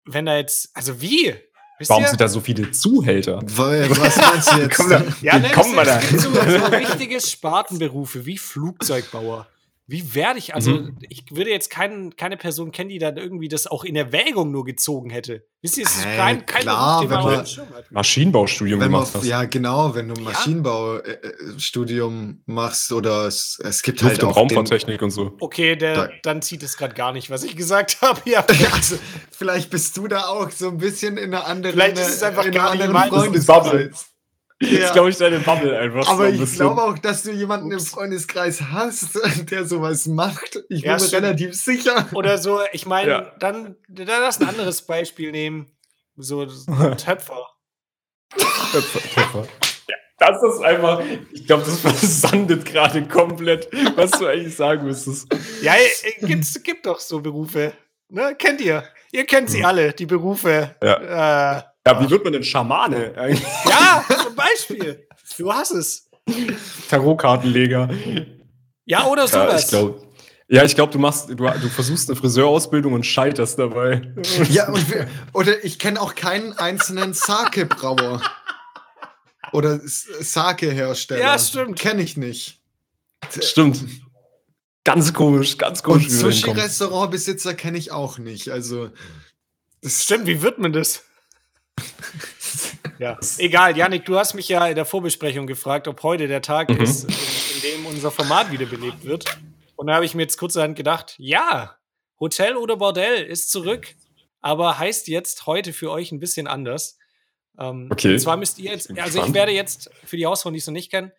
[0.06, 1.36] wenn da jetzt, also wie?
[1.78, 2.10] Wisst Warum ihr?
[2.10, 3.40] sind da so viele Zuhälter?
[3.44, 4.76] Weil, was meinst du jetzt?
[4.78, 5.96] Komm da- Ja, ne, kommt man da?
[6.00, 9.48] das sind So, so richtige Spartenberufe wie Flugzeugbauer.
[9.92, 10.98] Wie werde ich, also Mhm.
[11.10, 14.64] ich würde jetzt kein, keine Person kennen, die dann irgendwie das auch in Erwägung nur
[14.64, 15.48] gezogen hätte.
[15.62, 17.46] Wisst ihr, es ist Hä, kein, kein klar, man wenn man-.
[17.90, 19.26] Maschinenbaustudium Wenn man, gemacht hast.
[19.26, 24.34] ja, genau, wenn du ein Maschinenbaustudium machst oder es, es gibt Luft- halt und auch
[24.36, 25.36] den, Raumfahrttechnik und so.
[25.40, 28.20] Okay, der, Da- dann zieht es gerade gar nicht, was ich gesagt habe.
[28.30, 28.96] Ja, also,
[29.32, 32.46] vielleicht bist du da auch so ein bisschen in einer anderen, Vielleicht ist es einfach
[32.46, 33.12] in nicht anderen meins.
[34.62, 34.86] Ja.
[34.88, 36.04] ist, glaube ich, deine Bubble einfach.
[36.04, 37.90] so Aber ein ich glaube auch, dass du jemanden im Ups.
[37.92, 39.18] Freundeskreis hast,
[39.52, 40.60] der sowas macht.
[40.70, 41.24] Ich Ja, bin mir stimmt.
[41.24, 42.08] relativ sicher.
[42.14, 43.22] Oder so, ich meine, Ja.
[43.40, 45.68] dann, dann lass ein anderes Beispiel nehmen.
[46.18, 47.48] So so ein Töpfer.
[48.72, 49.48] Töpfer.
[49.88, 51.02] Ja, das ist einfach,
[51.32, 55.28] ich glaube, das versandet gerade komplett, was du eigentlich sagen müsstest.
[55.62, 57.72] Ja, äh, gibt's, gibt doch so Berufe.
[58.10, 58.36] Ne?
[58.38, 58.84] Kennt ihr?
[59.12, 60.76] Ihr kennt sie alle, die Berufe.
[60.84, 61.58] Ja.
[61.60, 63.14] Äh, Ja, wie wird man denn Schamane?
[63.18, 63.48] eigentlich?
[63.70, 65.08] ja, zum Beispiel.
[65.38, 66.10] Du hast es.
[66.90, 67.90] Tarotkartenleger.
[68.86, 69.64] Ja, oder Ja, sowas.
[69.64, 70.02] ich glaube.
[70.52, 74.02] Ja, ich glaube, du machst, du, du versuchst eine Friseurausbildung und scheiterst dabei.
[74.50, 78.22] Ja, und wir, oder ich kenne auch keinen einzelnen Sake-Brauer.
[79.52, 81.22] Oder Sake-Hersteller.
[81.22, 81.80] Ja, stimmt.
[81.80, 82.62] Kenne ich nicht.
[83.42, 83.84] Stimmt.
[84.84, 86.06] Ganz komisch, ganz komisch.
[86.06, 86.12] Und.
[86.12, 88.50] Sushi-Restaurantbesitzer kenne ich auch nicht.
[88.50, 88.90] Also,
[89.82, 91.04] das Stimmt, wie wird man das?
[93.00, 93.78] ja, egal.
[93.78, 96.82] Janik, du hast mich ja in der Vorbesprechung gefragt, ob heute der Tag Mhm.
[96.82, 99.26] ist, in, in dem unser Format wiederbelebt wird.
[99.76, 101.76] Und da habe ich mir jetzt kurzerhand gedacht, ja,
[102.20, 103.96] Hotel oder Bordell ist zurück,
[104.42, 106.98] aber heißt jetzt heute für euch ein bisschen anders.
[107.58, 108.14] Ähm, Okay.
[108.14, 110.74] Und zwar müsst ihr jetzt, also ich werde jetzt, für die Hausfrauen, die es noch
[110.74, 111.12] nicht kennen,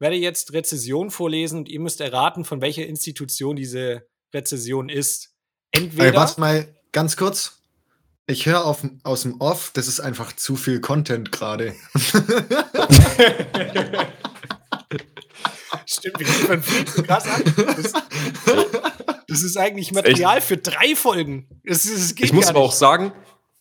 [0.00, 5.34] werde jetzt Rezession vorlesen und ihr müsst erraten, von welcher Institution diese Rezession ist.
[5.72, 6.04] Entweder.
[6.06, 7.57] Ey, warte mal, ganz kurz.
[8.30, 11.74] Ich höre aus dem Off, das ist einfach zu viel Content gerade.
[15.86, 17.42] Stimmt, wie man fliegt so krass an.
[17.56, 17.94] Das,
[19.26, 21.48] das ist eigentlich Material für drei Folgen.
[21.64, 22.78] Das, das geht Ich muss aber auch nicht.
[22.78, 23.12] sagen,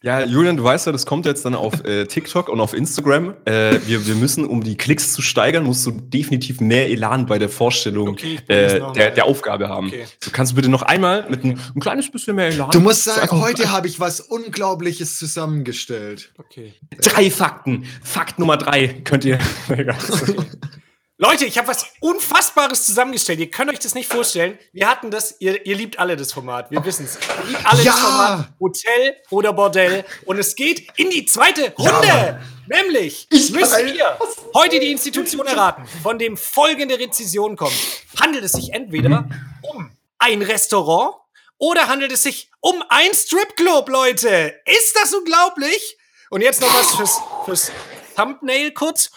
[0.03, 3.33] Ja, Julian, du weißt ja, das kommt jetzt dann auf äh, TikTok und auf Instagram.
[3.45, 7.39] Äh, wir, wir müssen, um die Klicks zu steigern, musst du definitiv mehr Elan bei
[7.39, 9.87] der Vorstellung Okay, äh, der, der Aufgabe haben.
[9.87, 10.05] Okay.
[10.23, 12.69] So kannst du bitte noch einmal mit ein, ein kleines bisschen mehr Elan.
[12.69, 16.31] Du musst sagen, heute habe ich was Unglaubliches zusammengestellt.
[16.37, 16.73] Okay.
[17.01, 17.85] drei Fakten.
[18.03, 19.39] Fakt Nummer drei könnt ihr.
[21.19, 23.39] Leute, ich habe was Unfassbares zusammengestellt.
[23.39, 24.59] Ihr könnt euch das nicht vorstellen.
[24.71, 26.69] Wir hatten das, ihr, ihr liebt alle das Format.
[26.69, 27.17] Wir wissen es.
[27.39, 27.91] Ihr liebt alle Ja!
[27.91, 30.05] das Format Hotel oder Bordell.
[30.25, 32.39] Und es geht in die zweite Runde.
[32.67, 33.51] Nämlich müssen
[33.87, 34.17] wir
[34.53, 37.73] heute die Institution erraten, von dem folgende Rezession kommt.
[38.21, 39.27] Handelt es sich entweder
[39.73, 39.89] um
[40.19, 41.15] ein Restaurant
[41.57, 44.53] oder handelt es sich um ein Stripclub, Leute?
[44.65, 45.97] Ist das unglaublich?
[46.29, 47.71] Und jetzt noch was fürs, fürs
[48.15, 49.09] Thumbnail kurz.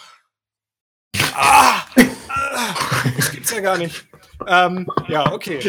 [1.33, 2.75] Ah, ah,
[3.17, 4.05] das gibt's ja gar nicht.
[4.47, 5.59] Ähm, ja, okay.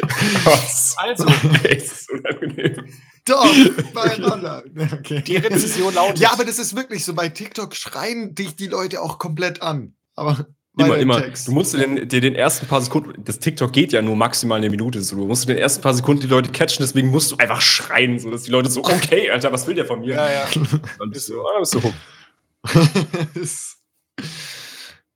[0.45, 0.95] Was?
[0.99, 1.27] Also,
[1.69, 2.87] ist unangenehm.
[3.25, 3.47] Doch,
[3.95, 4.65] beieinander.
[4.93, 5.23] Okay.
[5.23, 6.19] die Rezession lautet.
[6.19, 7.15] Ja, aber das ist wirklich so.
[7.15, 9.95] Bei TikTok schreien dich die Leute auch komplett an.
[10.17, 10.47] Aber
[10.79, 11.21] Immer, immer.
[11.21, 11.49] Text.
[11.49, 14.57] Du musst dir den, dir den ersten paar Sekunden, das TikTok geht ja nur maximal
[14.57, 15.17] eine Minute, so.
[15.17, 18.31] Du musst den ersten paar Sekunden die Leute catchen, deswegen musst du einfach schreien, so
[18.31, 20.15] dass die Leute so, okay, Alter, was will der von mir?
[20.15, 20.49] ja, ja.
[20.99, 21.95] Dann bist du, ah, bist du hooked.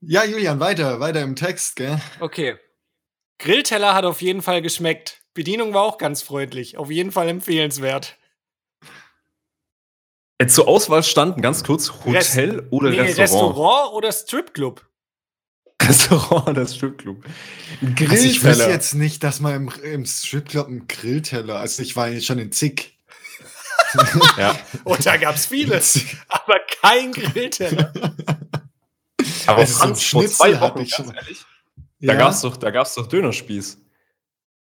[0.01, 2.01] Ja, Julian, weiter, weiter im Text, gell?
[2.20, 2.57] Okay.
[3.38, 5.22] Grillteller hat auf jeden Fall geschmeckt.
[5.34, 6.78] Bedienung war auch ganz freundlich.
[6.78, 8.16] Auf jeden Fall empfehlenswert.
[10.40, 13.20] Jetzt zur Auswahl standen ganz kurz Hotel oder Nee, Restaurant.
[13.20, 14.86] Restaurant oder Stripclub?
[15.82, 17.24] Restaurant oder Stripclub.
[17.82, 18.70] Ein Also ich Grillteller.
[18.70, 22.53] jetzt nicht, dass man im, im Stripclub einen Grillteller, also ich war jetzt schon in
[22.53, 22.94] Zick.
[24.36, 24.59] ja.
[24.84, 25.80] Und da gab's viele.
[26.28, 27.92] aber kein Grillteller.
[29.49, 31.14] Aber Also so ein Franz, vor Schnitzel zwei Wochen, ich schon.
[31.14, 31.44] ehrlich,
[32.01, 33.78] da gab's doch, da gab's doch Dönerspieß.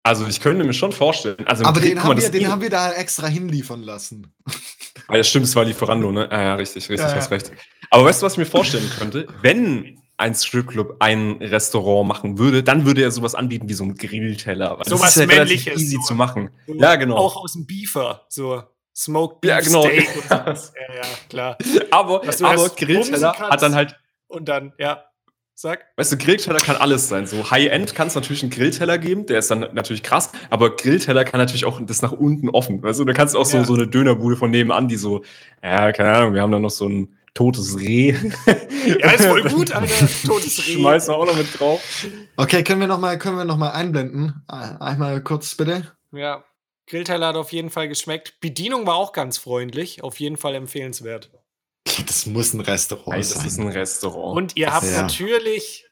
[0.03, 1.47] Also ich könnte mir schon vorstellen.
[1.47, 4.33] Also Aber Krieg, den haben, mal, wir, den haben wir da extra hinliefern lassen.
[5.09, 6.31] Ah, ja, stimmt, es war Lieferando, ne?
[6.31, 7.37] Ah, ja, richtig, richtig, Ja, hast ja.
[7.37, 7.53] recht.
[7.91, 9.27] Aber weißt du, was ich mir vorstellen könnte?
[9.43, 13.95] Wenn ein Stripclub ein Restaurant machen würde, dann würde er sowas anbieten wie so ein
[13.95, 14.79] Grillteller.
[14.87, 16.03] Sowas das ist ja Männliches, easy so.
[16.09, 16.51] zu machen.
[16.67, 17.17] Ja, genau.
[17.17, 18.25] Auch aus dem Beefer.
[18.29, 18.63] So
[18.95, 19.83] Smoked Beef Ja, genau.
[19.83, 20.09] Steak.
[20.17, 20.73] Und sowas.
[20.77, 21.59] ja, ja, klar.
[21.91, 23.97] aber aber Grillteller hat dann halt,
[24.31, 25.05] Und dann, ja.
[25.55, 25.85] Sag.
[25.97, 27.27] weißt du, Grillteller kann alles sein.
[27.27, 31.23] So High-End kann es natürlich einen Grillteller geben, der ist dann natürlich krass, aber Grillteller
[31.27, 32.83] kann natürlich auch das nach unten offen.
[32.83, 33.65] Weißt du, da kannst du auch so, Ja.
[33.65, 35.23] so eine Dönerbude von nebenan, die so,
[35.63, 38.15] ja, keine Ahnung, wir haben da noch so ein totes Reh.
[39.01, 40.09] Ja, ist voll gut, Alter.
[40.27, 40.73] Totes Reh.
[40.77, 42.07] Schmeißen wir auch noch mit drauf.
[42.37, 44.43] Okay, können wir nochmal noch mal einblenden?
[44.49, 45.93] Einmal kurz bitte.
[46.13, 46.43] Ja.
[46.87, 48.41] Grillteller hat auf jeden Fall geschmeckt.
[48.41, 50.03] Bedienung war auch ganz freundlich.
[50.03, 51.31] Auf jeden Fall empfehlenswert.
[51.85, 53.67] Das muss ein Restaurant Das ist sein.
[53.67, 54.37] ein Restaurant.
[54.37, 55.03] Und ihr habt Ja.
[55.03, 55.87] natürlich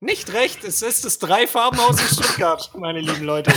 [0.00, 0.64] nicht recht.
[0.64, 3.50] Es ist das Dreifarbenhaus in Stuttgart, meine lieben Leute.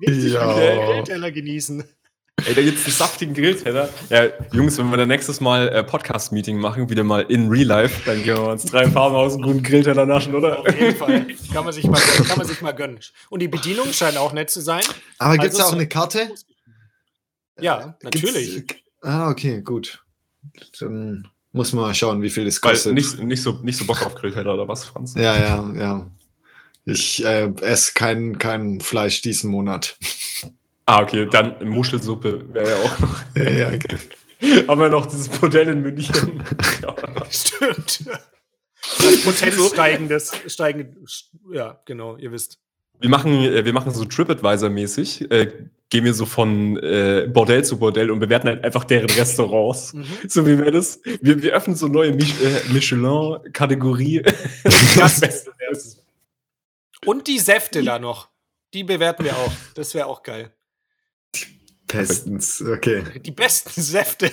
[0.00, 0.52] Richtig Ja.
[0.54, 1.84] Grillteller genießen.
[2.44, 3.88] Ey, da gibt's einen saftigen Grillteller.
[4.10, 8.02] Ja, Jungs, wenn wir dann nächstes Mal äh, Podcast-Meeting machen, wieder mal in Real Life,
[8.04, 10.60] dann gehen wir uns drei Farben aus einen guten Grillteller naschen, oder?
[10.60, 11.26] Auf jeden Fall.
[11.52, 13.00] Kann man sich mal, kann man sich mal gönnen.
[13.30, 14.82] Und die Bedienung scheint auch nett zu sein.
[15.18, 16.30] Aber gibt es Also auch eine Karte?
[17.58, 18.54] Ja, natürlich.
[18.66, 20.02] Gibt's- Ah, okay, gut.
[20.80, 22.94] Dann muss man mal schauen, wie viel das Weil kostet.
[22.94, 25.14] nicht, nicht, so, nicht so Bock auf Grillteller oder was, Franz?
[25.14, 26.10] Ja, ja, ja.
[26.84, 29.96] Ich äh, esse kein, kein Fleisch diesen Monat.
[30.86, 33.20] Ah, okay, dann Muschelsuppe wäre ja auch noch.
[33.36, 33.98] Ja, ja, okay.
[34.68, 36.42] Haben wir noch dieses Modell in München.
[36.82, 36.94] ja.
[37.30, 38.04] Stimmt.
[39.24, 40.96] Potenz steigendes, steigend,
[41.52, 42.60] ja, genau, ihr wisst.
[43.00, 45.52] Wir machen, äh, wir machen so TripAdvisor-mäßig, äh,
[45.90, 49.92] gehen wir so von äh, Bordell zu Bordell und bewerten halt einfach deren Restaurants.
[49.92, 50.06] Mhm.
[50.28, 51.00] So wie wir das.
[51.20, 54.22] Wir, wir öffnen so neue Mich äh, Michelin-Kategorie.
[57.04, 58.30] Und die Säfte da noch.
[58.74, 59.52] Die bewerten wir auch.
[59.74, 60.52] Das wäre auch geil.
[61.86, 63.04] Bestens, okay.
[63.20, 64.32] Die besten Säfte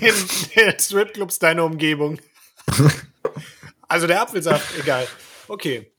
[0.00, 0.14] in
[0.56, 2.18] den Stripclubs deiner Umgebung.
[3.90, 5.04] Also der Apfelsaft, egal.
[5.48, 5.89] Okay.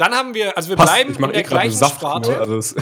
[0.00, 1.96] Dann haben wir, also wir Passt, bleiben ich mach in der eh gleichen Saft.
[1.96, 2.30] Sparte.
[2.30, 2.56] Nur, also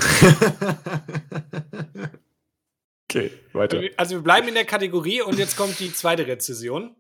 [3.10, 3.82] okay, weiter.
[3.96, 6.94] Also wir bleiben in der Kategorie und jetzt kommt die zweite Rezession.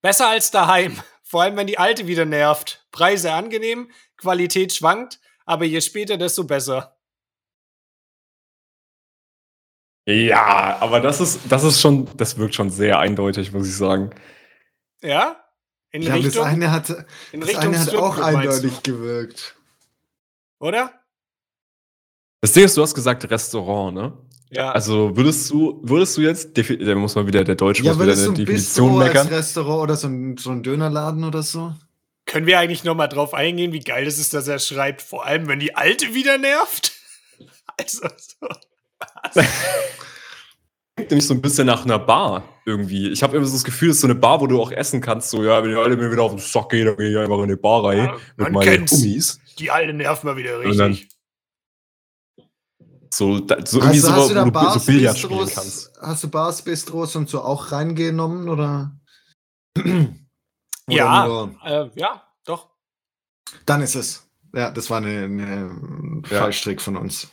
[0.00, 0.98] Besser als daheim.
[1.24, 2.86] Vor allem, wenn die alte wieder nervt.
[2.90, 6.96] Preise angenehm, Qualität schwankt, aber je später, desto besser.
[10.06, 14.14] Ja, aber das ist, das ist schon, das wirkt schon sehr eindeutig, muss ich sagen.
[15.02, 15.45] Ja?
[15.96, 16.90] In Ja, das Richtung, eine hat,
[17.32, 19.56] in das Richtung eine hat auch eindeutig gewirkt.
[20.58, 20.92] Oder?
[22.42, 24.12] Das Ding ist, du hast gesagt Restaurant, ne?
[24.50, 24.72] Ja.
[24.72, 28.12] Also würdest du, würdest du jetzt, da muss man wieder, der Deutsche Ja, muss wieder
[28.12, 29.26] eine ein Definition Bistro als meckern.
[29.28, 31.74] Restaurant oder so ein, so ein Dönerladen oder so?
[32.26, 35.24] Können wir eigentlich noch mal drauf eingehen, wie geil das ist, dass er schreibt, vor
[35.24, 36.92] allem, wenn die alte wieder nervt?
[37.78, 38.48] Also, so.
[40.96, 43.10] klingt nämlich so ein bisschen nach einer Bar irgendwie.
[43.10, 45.00] Ich habe immer so das Gefühl, es ist so eine Bar, wo du auch essen
[45.00, 45.30] kannst.
[45.30, 47.36] So, ja, wenn ihr alle mir wieder auf den Sack geht, dann gehe ich einfach
[47.38, 48.86] in eine Bar rein Ja, mit man meinen.
[48.86, 49.38] Gummis.
[49.58, 51.08] Die alte nervt mal wieder richtig.
[53.12, 55.54] So, da, so irgendwie Also so, hast du da wo Bars, so Billard spielen Bistros,
[55.54, 55.92] kannst.
[56.02, 58.96] hast du Bars, Bistros und so auch reingenommen oder?
[60.88, 61.26] Ja.
[61.26, 62.68] Oder nur- Äh, ja, doch.
[63.64, 64.28] Dann ist es.
[64.54, 66.38] Ja, das war eine, eine Ja.
[66.42, 67.26] Fallstrick von uns.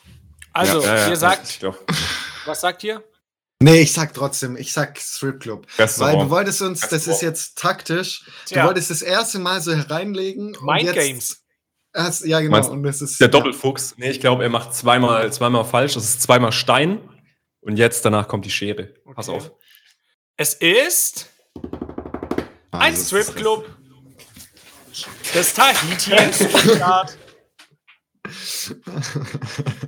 [0.54, 1.64] Also, Ja, ja, ja, ihr sagt,
[2.48, 3.04] was sagt ihr?
[3.64, 5.66] Nee, ich sag trotzdem, ich sag Stripclub.
[5.78, 9.74] Weil du wolltest uns, das ist jetzt taktisch, du Tja, wolltest das erste Mal so
[9.74, 10.56] hereinlegen.
[10.62, 11.44] Mind Games.
[11.96, 12.52] Hast, ja, genau.
[12.58, 13.94] Meinst- und das ist Der Doppelfuchs.
[13.98, 15.94] Nee, ich glaube, er macht zweimal, zweimal falsch.
[15.94, 17.00] Das ist zweimal Stein.
[17.62, 18.94] Und jetzt danach kommt die Schere.
[19.16, 19.38] Pass Okay.
[19.38, 19.52] auf.
[20.38, 21.28] Es ist
[22.72, 23.66] ein das ist- Stripclub.
[25.34, 26.12] Das Tahiti
[26.76, 27.18] Start.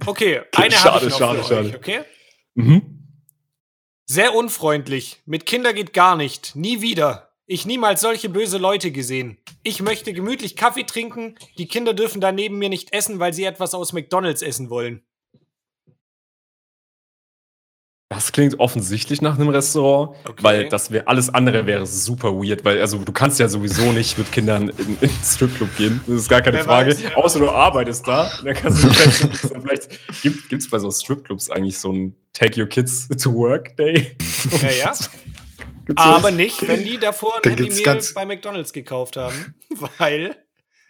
[0.06, 1.68] Okay, eine habe Schade, ich noch schade, für schade.
[1.70, 2.02] euch, okay?
[2.56, 2.95] Mhm.
[4.08, 5.24] Sehr unfreundlich.
[5.26, 6.56] Mit Kinder geht gar nicht.
[6.56, 7.32] Nie wieder.
[7.48, 9.40] Ich niemals solche böse Leute gesehen.
[9.64, 11.36] Ich möchte gemütlich Kaffee trinken.
[11.58, 15.04] Die Kinder dürfen da neben mir nicht essen, weil sie etwas aus McDonalds essen wollen.
[18.16, 20.42] Das klingt offensichtlich nach einem Restaurant, Okay.
[20.44, 24.18] weil das wäre alles andere wäre super weird, weil also du kannst ja sowieso nicht
[24.18, 26.02] mit Kindern in, in den Stripclub gehen.
[26.08, 26.92] Das ist gar keine Wer Frage.
[26.92, 27.16] weiß, ja.
[27.16, 28.32] Außer du arbeitest da.
[28.44, 32.68] Dann kannst du vielleicht, vielleicht gibt es bei so Stripclubs eigentlich so ein Take Your
[32.68, 34.16] Kids to Work Day.
[34.62, 34.94] Ja, ja.
[35.98, 39.54] Aber nicht, wenn die davor Da ein Meal ganz- bei McDonalds gekauft haben.
[40.00, 40.36] Weil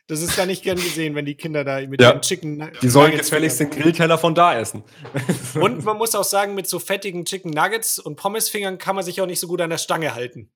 [0.08, 2.10] das ist da nicht gern gesehen, wenn die Kinder da mit Ja.
[2.12, 4.84] ihren Chicken Die sollen Nuggets gefälligst den Grillteller von da essen.
[5.60, 9.20] Und man muss auch sagen, mit so fettigen Chicken Nuggets und Pommesfingern kann man sich
[9.22, 10.52] auch nicht so gut an der Stange halten.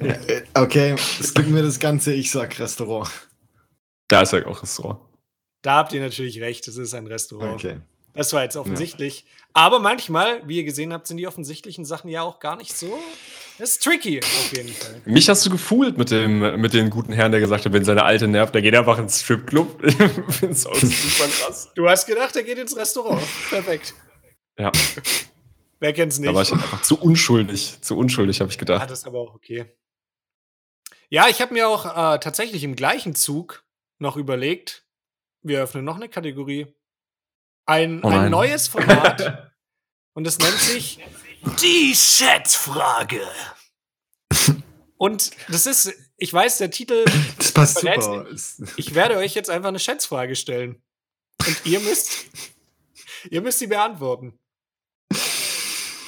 [0.00, 3.10] Äh, Okay, es gibt mir das ganze Ich sag Restaurant.
[4.08, 5.00] Da ist ja auch Restaurant.
[5.62, 7.54] Da habt ihr natürlich recht, es ist ein Restaurant.
[7.54, 7.80] Okay.
[8.14, 9.26] Das war jetzt offensichtlich.
[9.52, 12.98] Aber manchmal, wie ihr gesehen habt, sind die offensichtlichen Sachen ja auch gar nicht so.
[13.58, 15.00] Das ist tricky, auf jeden Fall.
[15.06, 18.02] Mich hast du gefühlt mit dem, mit dem guten Herrn, der gesagt hat, wenn seine
[18.04, 19.82] alte nervt, der geht einfach ins Stripclub.
[19.84, 21.70] Ich finde es auch super krass.
[21.74, 23.22] Du hast gedacht, er geht ins Restaurant.
[23.48, 23.94] Perfekt.
[24.58, 24.72] Ja,
[25.80, 26.28] Wer kennt's nicht?
[26.30, 27.78] da war ich einfach zu unschuldig.
[27.82, 28.90] Zu unschuldig, habe ich Ah, gedacht.
[28.90, 29.66] das ist aber auch okay.
[31.08, 33.64] Ja, ich habe mir auch äh, tatsächlich im gleichen Zug
[33.98, 34.84] noch überlegt,
[35.42, 36.66] wir öffnen noch eine Kategorie.
[37.66, 39.52] Ein, Oh ein neues Format.
[40.14, 40.98] und das nennt sich
[41.62, 43.20] Die Schätzfrage.
[44.98, 47.04] Und das ist, ich weiß, der Titel,
[47.38, 48.26] Das passt super.
[48.76, 50.82] Ich werde euch jetzt einfach eine Schätzfrage stellen.
[51.46, 52.26] Und ihr müsst,
[53.30, 54.38] ihr müsst sie beantworten.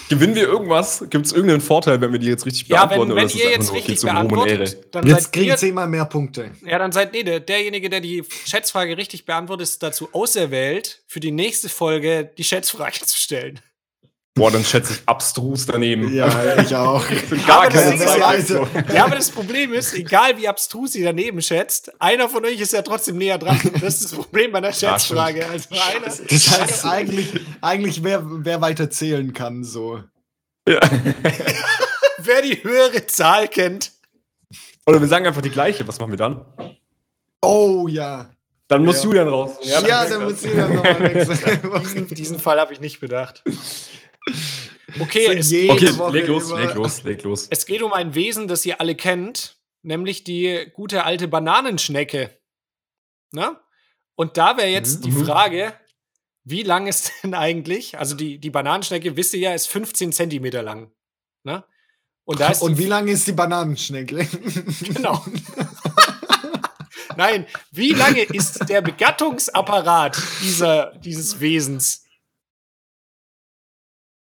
[0.08, 1.04] Gewinnen wir irgendwas?
[1.10, 3.10] Gibt es irgendeinen Vorteil, wenn wir die jetzt richtig Ja, beantworten?
[3.10, 5.86] wenn, wenn ist es ihr jetzt richtig um beantwortet, dann Jetzt seid kriegen ihr zehnmal
[5.86, 6.50] mehr Punkte.
[6.64, 11.20] Ja, dann seid nee, der, derjenige, der die Schätzfrage richtig beantwortet, ist dazu auserwählt, für
[11.20, 13.60] die nächste Folge die Schätzfrage zu stellen.
[14.38, 16.14] Boah, dann schätze ich abstrus daneben.
[16.14, 17.04] Ja, ich auch.
[17.10, 18.18] Ich bin gar Aber das keine Zeit.
[18.18, 18.68] ja, also.
[18.94, 22.72] Ja, aber das Problem ist, egal wie abstrus ihr daneben schätzt, einer von euch ist
[22.72, 23.60] ja trotzdem näher dran.
[23.80, 25.46] Das ist das Problem bei der Schätzfrage.
[25.46, 30.02] Also einer, Das heißt, eigentlich, eigentlich wer, wer weiter zählen kann, so.
[30.68, 30.80] Ja.
[32.18, 33.92] wer die höhere Zahl kennt.
[34.86, 35.86] Oder wir sagen einfach die gleiche.
[35.86, 36.44] Was machen wir dann?
[37.42, 38.30] Oh ja.
[38.68, 39.04] Dann muss Ja.
[39.04, 39.52] Julian raus.
[39.62, 41.60] Ja, dann muss jeder nochmal wechseln.
[41.82, 43.42] Diesen, diesen Fall habe ich nicht bedacht.
[45.00, 47.46] Okay, So es, jede Okay, Woche leg los, immer- leg los, leg los.
[47.50, 52.30] es geht um ein Wesen, das ihr alle kennt, nämlich die gute alte Bananenschnecke.
[53.32, 53.60] Na?
[54.14, 55.26] Und da wäre jetzt die Mhm.
[55.26, 55.74] Frage,
[56.44, 60.62] wie lang ist denn eigentlich, also die, die Bananenschnecke, wisst ihr ja, ist 15 Zentimeter
[60.62, 60.90] lang.
[61.44, 61.62] Ne?
[62.24, 64.26] Und da ist Und wie lange ist die Bananenschnecke?
[64.94, 65.24] Genau.
[67.16, 72.04] Nein, wie lange ist der Begattungsapparat dieser, dieses Wesens?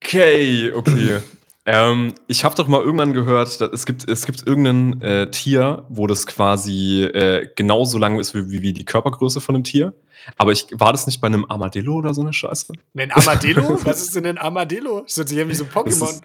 [0.04, 1.20] Okay, okay.
[1.66, 5.86] ähm, ich habe doch mal irgendwann gehört, dass es gibt, es gibt irgendein äh, Tier,
[5.90, 9.94] wo das quasi äh, genauso lang ist wie, wie die Körpergröße von einem Tier.
[10.38, 12.74] Aber ich war das nicht bei einem Armadillo oder so eine Scheiße?
[12.98, 13.80] Ein Armadillo?
[13.86, 15.02] Was ist denn ein Armadillo?
[15.02, 16.10] Das hört sich ja wie so ein Das Pokémon.
[16.10, 16.24] ist,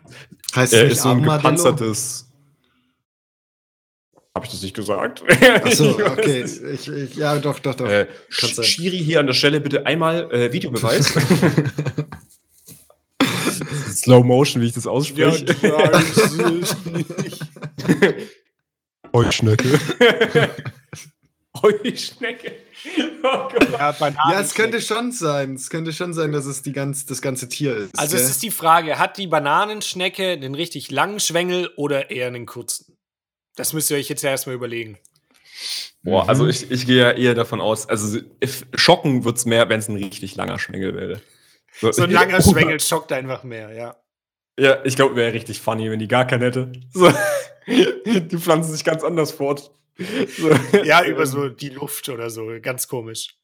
[0.57, 1.37] heißt äh, nicht ist so ein Armadillo?
[1.39, 2.23] gepanzertes.
[4.35, 5.23] Habe ich das nicht gesagt?
[5.65, 6.45] Achso, okay.
[6.75, 7.87] Ich, ich, ja, doch, doch, doch.
[7.87, 8.07] Äh.
[8.29, 11.15] Schiri hier an der Stelle bitte einmal äh, Videobeweis.
[13.97, 15.47] Slow Motion, wie ich das ausspreche.
[19.13, 19.81] Heuschnecke.
[21.63, 22.53] Heuschnecke.
[23.23, 23.73] Oh Gott.
[23.73, 25.55] Ja, ja, es könnte schon sein.
[25.55, 27.99] Es könnte schon sein, dass es die ganz, das ganze Tier ist.
[27.99, 28.31] Also es gell?
[28.31, 32.97] ist die Frage, hat die Bananenschnecke den richtig langen Schwengel oder eher einen kurzen?
[33.57, 34.99] Das müsst ihr euch jetzt ja erstmal überlegen.
[36.03, 38.21] Boah, also ich, ich gehe ja eher davon aus, also
[38.75, 41.21] schocken wird's mehr, wenn es ein richtig langer Schwengel wäre.
[41.81, 43.97] So ein langer Schwengel schockt einfach mehr, ja.
[44.59, 46.73] Ja, ich glaube, wäre richtig funny, wenn die gar keinen hätte.
[46.93, 47.13] So.
[47.69, 49.73] Die pflanzen sich ganz anders fort.
[50.39, 50.51] So.
[50.85, 52.49] Ja, über so die Luft oder so.
[52.63, 53.35] Ganz komisch.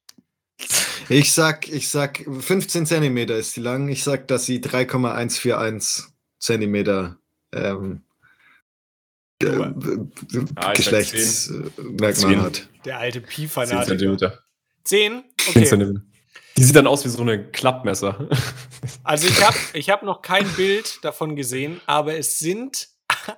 [1.09, 3.89] Ich sag, ich sag, 15 Zentimeter ist die lang.
[3.89, 6.05] Ich sag, dass sie 3,141
[6.39, 7.18] Zentimeter
[7.53, 8.03] ähm,
[9.43, 12.68] äh, Ah, ich sag Geschlechtsmerkmal hat.
[12.85, 13.87] Der alte 10 Pi-Fanatiker.
[13.87, 14.39] Zentimeter.
[14.85, 15.24] Zehn?
[15.39, 15.64] 10 Okay.
[15.64, 16.03] Zentimeter.
[16.57, 18.28] Die sieht dann aus wie so eine Klappmesser.
[19.05, 22.88] Also ich habe ich hab noch kein Bild davon gesehen, aber es sind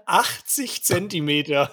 [0.06, 1.70] 80 Zentimeter.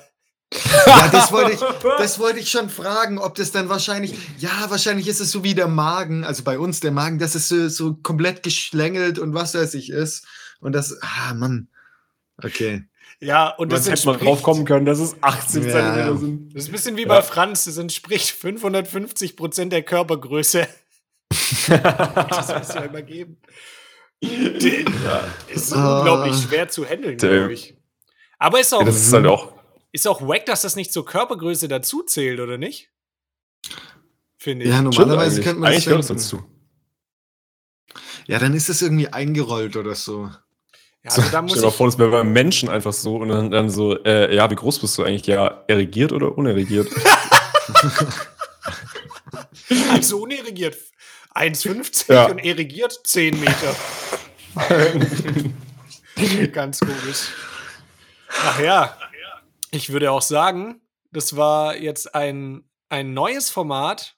[0.85, 1.59] Ja, das wollte, ich,
[1.97, 5.55] das wollte ich schon fragen, ob das dann wahrscheinlich, ja, wahrscheinlich ist es so wie
[5.55, 9.53] der Magen, also bei uns der Magen, dass es so, so komplett geschlängelt und was
[9.55, 10.25] weiß ich ist.
[10.59, 11.69] Und das, ah, Mann.
[12.43, 12.83] Okay.
[13.21, 16.53] Ja, und das Das hätte man drauf kommen können, dass es 80 Ja, Zentimeter sind.
[16.53, 17.07] Das ist ein bisschen wie Ja.
[17.07, 20.67] bei Franz, das entspricht 550 Prozent der Körpergröße.
[21.67, 23.37] Das soll es ja immer geben.
[24.23, 24.85] Den,
[25.47, 25.99] Ist Ah.
[25.99, 27.75] unglaublich schwer zu handeln, glaube ich.
[28.37, 29.53] Aber ist auch, Ja, das ist halt auch.
[29.91, 32.89] ist auch wack, dass das nicht zur Körpergröße dazu zählt, oder nicht?
[34.37, 34.71] Finde ich.
[34.71, 36.43] Ja, normalerweise könnte man Eigentlich das gehört das dazu.
[38.27, 40.29] Ja, dann ist es irgendwie eingerollt oder so.
[41.03, 43.29] Ja, also da muss Stell dir mal vor, das wäre beim Menschen einfach so und
[43.29, 45.25] dann, dann so, äh, ja, wie groß bist du eigentlich?
[45.27, 46.87] Ja, erregiert oder unerregiert?
[49.91, 50.75] also unirrigiert
[51.35, 52.25] 1,50 Ja.
[52.25, 53.75] und irrigiert 10 Meter.
[56.51, 57.29] Ganz komisch.
[58.43, 58.97] Ach ja,
[59.71, 64.15] ich würde auch sagen, das war jetzt ein, ein neues Format.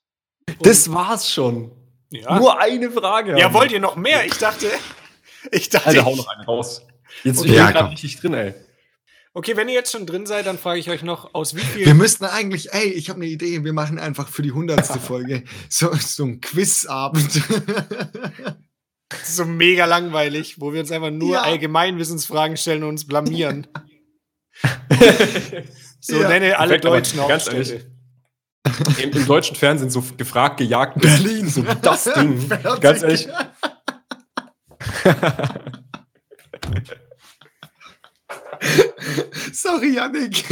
[0.61, 1.71] Das war's schon.
[2.09, 2.37] ja.
[2.37, 3.37] Nur eine Frage.
[3.39, 4.25] ja, wollt ihr noch mehr?
[4.25, 4.67] Ich dachte,
[5.51, 6.85] ich dachte, Alter, hau noch eine raus.
[7.23, 7.47] Jetzt Okay.
[7.49, 8.53] bin ich Ja, gerade richtig drin, ey.
[9.33, 11.65] Okay, wenn ihr jetzt schon drin seid, dann frage ich euch noch, aus wie Wir
[11.85, 15.43] viel müssten eigentlich, ey, ich habe eine Idee, wir machen einfach für die hundertste Folge
[15.69, 17.41] so, so einen Quizabend.
[19.23, 21.41] so mega langweilig, wo wir uns einfach nur Ja.
[21.41, 23.67] Allgemeinwissensfragen stellen und uns blamieren.
[25.99, 26.29] so Ja.
[26.29, 27.91] nenne alle Perfekt, aber deutschen ganz Hauptstädte.
[29.01, 30.99] Im, Im deutschen Fernsehen so gefragt, gejagt.
[30.99, 31.49] Berlin.
[31.49, 32.49] So das Ding.
[32.79, 33.27] Ganz ehrlich.
[39.53, 40.43] Sorry, Yannick.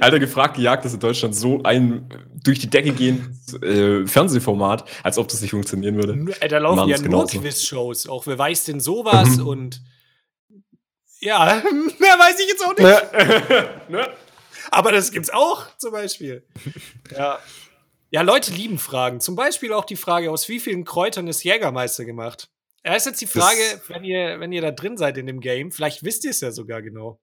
[0.00, 2.08] Alter, gefragt, gejagt ist in Deutschland so ein
[2.42, 6.32] durch die Decke gehendes äh, Fernsehformat, als ob das nicht funktionieren würde.
[6.40, 7.26] Äh, Da laufen ja nur.
[7.26, 8.06] Quiz-Shows.
[8.08, 9.46] Auch wer weiß denn sowas Mhm.
[9.46, 9.82] und
[11.20, 11.62] ja,
[11.98, 13.88] mehr weiß ich jetzt auch nicht.
[13.88, 14.08] ne?
[14.70, 16.44] Aber das gibt's auch zum Beispiel.
[17.16, 17.38] Ja.
[18.10, 19.20] Ja, Leute lieben Fragen.
[19.20, 22.48] Zum Beispiel auch die Frage, aus wie vielen Kräutern ist Jägermeister gemacht?
[22.84, 23.58] Da ist jetzt die Frage,
[23.88, 26.52] wenn ihr, wenn ihr da drin seid in dem Game, vielleicht wisst ihr es ja
[26.52, 27.18] sogar genau.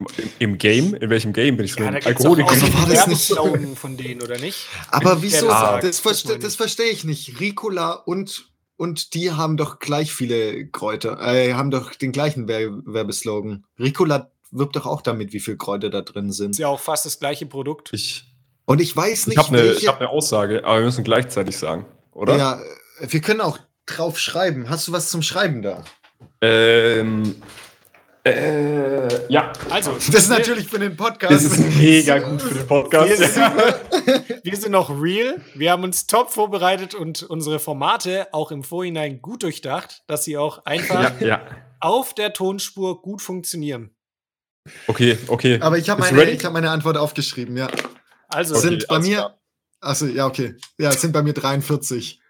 [0.00, 0.08] Im,
[0.40, 0.94] Im Game?
[0.94, 1.94] In welchem Game bin ich Ja, drin?
[1.94, 2.50] da gibt's doch Alkoholiker.
[2.50, 4.66] auch so war das nicht- von denen, oder nicht?
[4.90, 5.46] Aber Ja, wieso?
[5.46, 6.38] das Das, sagt, das verste ich.
[6.40, 7.38] das verstehe ich nicht.
[7.38, 12.68] Ricola und, und die haben doch gleich viele Kräuter, äh, haben doch den gleichen Wer
[12.84, 13.64] Werbeslogan.
[13.78, 16.50] Ricola wirbt doch auch damit, wie viele Kräuter da drin sind.
[16.50, 17.90] Ist ja auch fast das gleiche Produkt.
[17.92, 18.24] Ich,
[18.64, 21.86] Und ich weiß ich nicht, habe eine hab ne Aussage, aber wir müssen gleichzeitig sagen,
[22.10, 22.36] oder?
[22.36, 22.60] Ja,
[23.00, 23.60] wir können auch
[23.96, 24.68] drauf schreiben.
[24.68, 25.84] Hast du was zum Schreiben da?
[26.40, 27.42] Ähm,
[28.24, 29.52] äh, ja.
[29.68, 31.32] Also, Das ist natürlich für den Podcast.
[31.32, 33.08] Das ist mega gut für den Podcast.
[33.08, 35.40] Wir sind, wir sind noch real.
[35.54, 40.36] Wir haben uns top vorbereitet und unsere Formate auch im Vorhinein gut durchdacht, dass sie
[40.36, 41.46] auch einfach ja, ja.
[41.80, 43.90] auf der Tonspur gut funktionieren.
[44.86, 45.58] Okay, okay.
[45.60, 47.68] Aber ich habe meine, ich hab meine Antwort aufgeschrieben, ja.
[48.28, 49.36] Also, Okay, sind bei mir.
[49.80, 50.54] Achso, ja, okay.
[50.78, 52.21] Ja, es sind bei mir 43.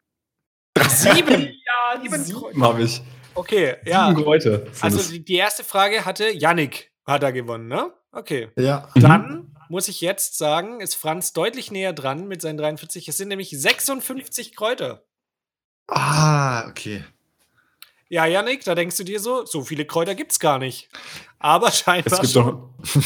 [0.88, 1.48] sieben.
[1.94, 3.00] Ja, sieben sieben habe ich.
[3.34, 4.08] Okay, ja.
[4.08, 4.62] Sieben Kräuter.
[4.82, 5.08] Also, es.
[5.08, 7.90] die, die erste Frage hatte Yannick, hat er gewonnen, ne?
[8.12, 8.50] Okay.
[8.56, 8.88] Ja.
[8.94, 9.00] Mhm.
[9.00, 13.08] Dann muss ich jetzt sagen, ist Franz deutlich näher dran mit seinen 43.
[13.08, 15.04] Es sind nämlich 56 Kräuter.
[15.88, 17.04] Ah, okay.
[18.10, 20.90] Ja, Yannick, da denkst du dir so, so viele Kräuter gibt's gar nicht.
[21.38, 22.44] Aber es scheinbar gibt schon.
[22.44, 22.70] doch.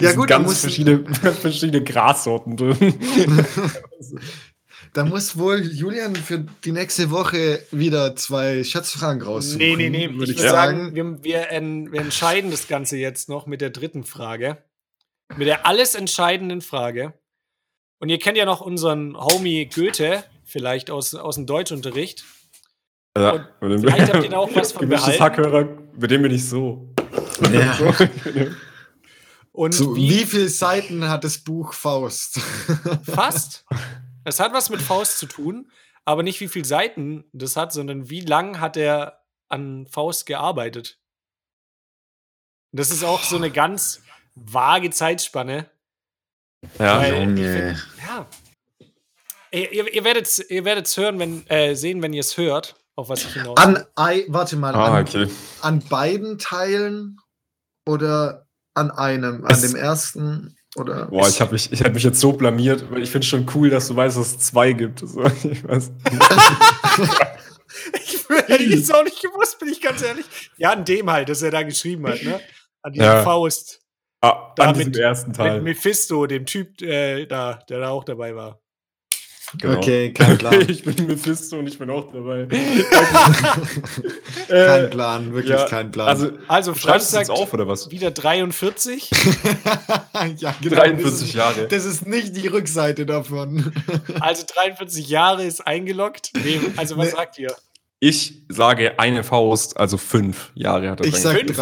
[0.00, 2.98] Ja, Es gut, ganz muss- verschiedene, verschiedene Grassorten drin.
[4.94, 9.58] Da muss wohl Julian für die nächste Woche wieder zwei Schätzfragen raussuchen.
[9.58, 10.10] Nee, nee, nee.
[10.10, 10.94] würde Ich ich würde sagen, sagen.
[10.94, 14.58] wir, wir, en- wir entscheiden das Ganze jetzt noch mit der dritten Frage.
[15.36, 17.14] Mit der alles entscheidenden Frage.
[18.00, 22.24] Und ihr kennt ja noch unseren Homie Goethe, vielleicht aus, aus dem Deutschunterricht.
[23.16, 25.22] Ja, dem- vielleicht habt ihr da auch was von Gemischtes behalten.
[25.42, 25.68] Hackhörer,
[25.98, 26.92] mit dem bin ich so.
[27.50, 27.78] Ja.
[29.52, 32.40] Und So, wie, wie viele Seiten hat das Buch Faust?
[33.04, 33.64] fast.
[34.24, 35.70] Es hat was mit Faust zu tun,
[36.04, 40.98] aber nicht wie viele Seiten das hat, sondern wie lang hat er an Faust gearbeitet.
[42.72, 44.02] Das ist auch so eine ganz
[44.34, 45.70] vage Zeitspanne.
[46.78, 47.82] Ja, Weil- Junge.
[48.06, 48.26] Ja.
[49.50, 52.76] Ihr, ihr, ihr werdet es ihr werdet's hören, wenn, äh, sehen, wenn ihr es hört,
[52.96, 55.28] auf was ich hinaus An, ei, warte mal, Ah, an, okay.
[55.60, 57.18] an beiden Teilen
[57.86, 59.44] oder an einem?
[59.44, 61.06] An Es- dem ersten oder?
[61.06, 63.70] Boah, ich habe mich, ich hab mich jetzt so blamiert, weil ich finde schon cool,
[63.70, 65.00] dass du weißt, dass es zwei gibt.
[65.00, 65.90] So, ich weiß.
[68.04, 68.18] Ich
[68.48, 70.24] hätte ich jetzt auch nicht gewusst, bin ich ganz ehrlich.
[70.56, 72.40] Ja, an dem halt, dass er da geschrieben hat, ne?
[72.82, 73.22] An diesem Ja.
[73.22, 73.80] Faust.
[74.22, 75.54] Ah, Da an mit- diesem ersten Teil.
[75.56, 78.60] Mit Mephisto, dem Typ, äh, da, der da auch dabei war.
[79.58, 79.78] Genau.
[79.78, 80.60] Okay, kein Plan.
[80.68, 82.46] ich bin Mephisto und ich bin auch dabei.
[84.48, 86.08] kein äh, Plan, wirklich ja, kein Plan.
[86.08, 87.90] also, Also, schreibst du sagt jetzt auf oder was?
[87.90, 89.10] wieder 43.
[90.38, 91.68] ja, genau, 43 das ist, Jahre.
[91.68, 93.72] Das ist nicht die Rückseite davon.
[94.20, 96.30] Also 43 Jahre ist eingeloggt.
[96.42, 97.12] Nee, also was Nee.
[97.12, 97.54] sagt ihr?
[98.00, 101.56] Ich sage eine Faust, also fünf Jahre hat er Ich dran sag Fünf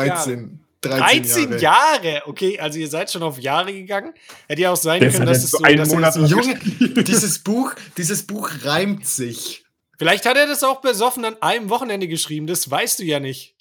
[0.82, 1.22] 13.
[1.22, 2.04] 13 Jahre.
[2.04, 2.22] Jahre.
[2.26, 4.14] Okay, also ihr seid schon auf Jahre gegangen.
[4.48, 6.58] Hätte ja auch sein Der können, ist dass es so er Monat so Junge,
[7.04, 9.64] dieses Buch, dieses Buch reimt sich.
[9.98, 12.46] Vielleicht hat er das auch besoffen an einem Wochenende geschrieben.
[12.46, 13.54] Das weißt du ja nicht.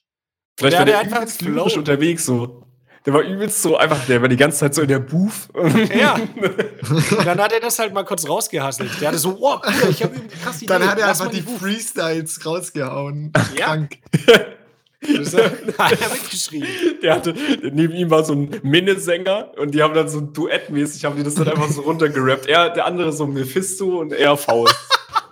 [0.58, 2.66] Vielleicht Der war der einfach übelst lyrisch unterwegs so.
[3.06, 5.50] Der war übelst so einfach, der war die ganze Zeit so in der Booth.
[5.94, 6.16] Ja.
[6.90, 8.92] Und dann hat er das halt mal kurz rausgehasselt.
[9.02, 10.68] Der hatte so, oh, Bruder, ich habe irgendwie eine krasse Idee.
[10.68, 13.32] Dann hat er einfach die Freestyles rausgehauen.
[13.56, 13.66] Ja.
[13.66, 13.98] Krank.
[15.78, 16.68] Hat er mitgeschrieben.
[17.02, 17.34] Der hatte,
[17.72, 21.36] neben ihm war so ein Minnesänger und die haben dann so duettmäßig, haben die das
[21.36, 22.48] dann einfach so runtergerappt.
[22.48, 24.76] Er, der andere so Mephisto und er Faust.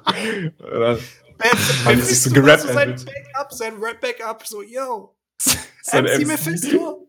[1.86, 2.62] Haben sich so gerappt.
[2.62, 5.16] So sein Backup, sein Rap-Backup, so, yo.
[5.84, 6.28] sein MC MC.
[6.28, 7.08] Mephisto.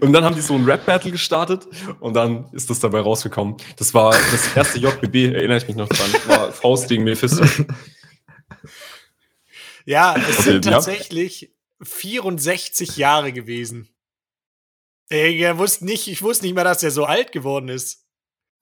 [0.00, 1.68] Und dann haben die so ein Rap-Battle gestartet
[2.00, 3.56] und dann ist das dabei rausgekommen.
[3.76, 6.10] Das war das erste JBB, erinnere ich mich noch dran.
[6.26, 7.44] War Faust gegen Mephisto.
[9.86, 10.72] Ja, es Okay, sind ja.
[10.72, 13.88] tatsächlich 64 Jahre gewesen.
[15.08, 18.02] Er wusste nicht, ich wusste nicht mal, dass er so alt geworden ist.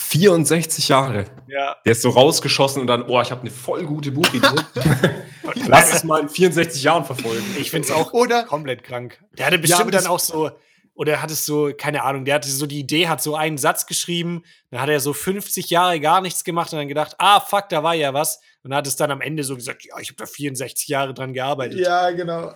[0.03, 1.25] 64 Jahre.
[1.49, 1.77] Ja.
[1.87, 4.47] Der ist so rausgeschossen und dann, oh, ich habe eine voll gute Buchidee.
[5.67, 7.45] Lass es mal in 64 Jahren verfolgen.
[7.59, 9.23] Ich finde es auch Oder- komplett krank.
[9.39, 10.51] Der hatte Ja, bestimmt das- dann auch so,
[10.95, 13.87] oder hat es so, keine Ahnung, der hatte so die Idee, hat so einen Satz
[13.87, 17.69] geschrieben, dann hat er so 50 Jahre gar nichts gemacht und dann gedacht, ah, fuck,
[17.69, 18.41] da war ja was.
[18.63, 21.35] Und hat es dann am Ende so gesagt, ja, ich habe da 64 Jahre dran
[21.35, 21.81] gearbeitet.
[21.81, 22.55] Ja, genau.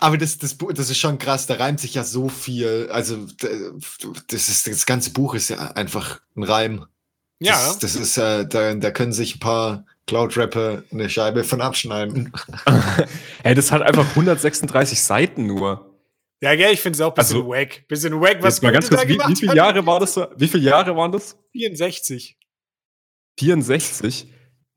[0.00, 2.88] Aber das, das, das ist schon krass, da reimt sich ja so viel.
[2.90, 3.26] Also,
[4.28, 6.86] das, ist, das ganze Buch ist ja einfach ein Reim.
[7.40, 7.52] Ja.
[7.52, 12.32] Das, das ist, äh, da, da können sich ein paar Cloud-Rapper eine Scheibe von abschneiden.
[13.42, 15.93] Hey, das hat einfach 136 Seiten nur.
[16.44, 17.88] Ja, gell, ich finde es auch ein bisschen Also, wack.
[17.88, 19.56] Bisschen wack, was mal ganz kurz, da wie, gemacht wie viele hat.
[19.56, 20.20] Jahre war das?
[20.36, 21.38] Wie viele Jahre waren das?
[21.52, 22.36] 64.
[23.38, 24.26] 64?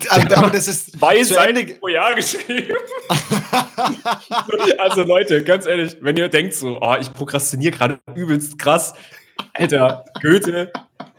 [0.10, 2.74] aber, aber das ist Zwei Seiten pro Jahr geschrieben.
[4.78, 8.94] also Leute, ganz ehrlich, wenn ihr denkt so, oh, ich prokrastiniere gerade übelst krass,
[9.52, 10.72] Alter, Goethe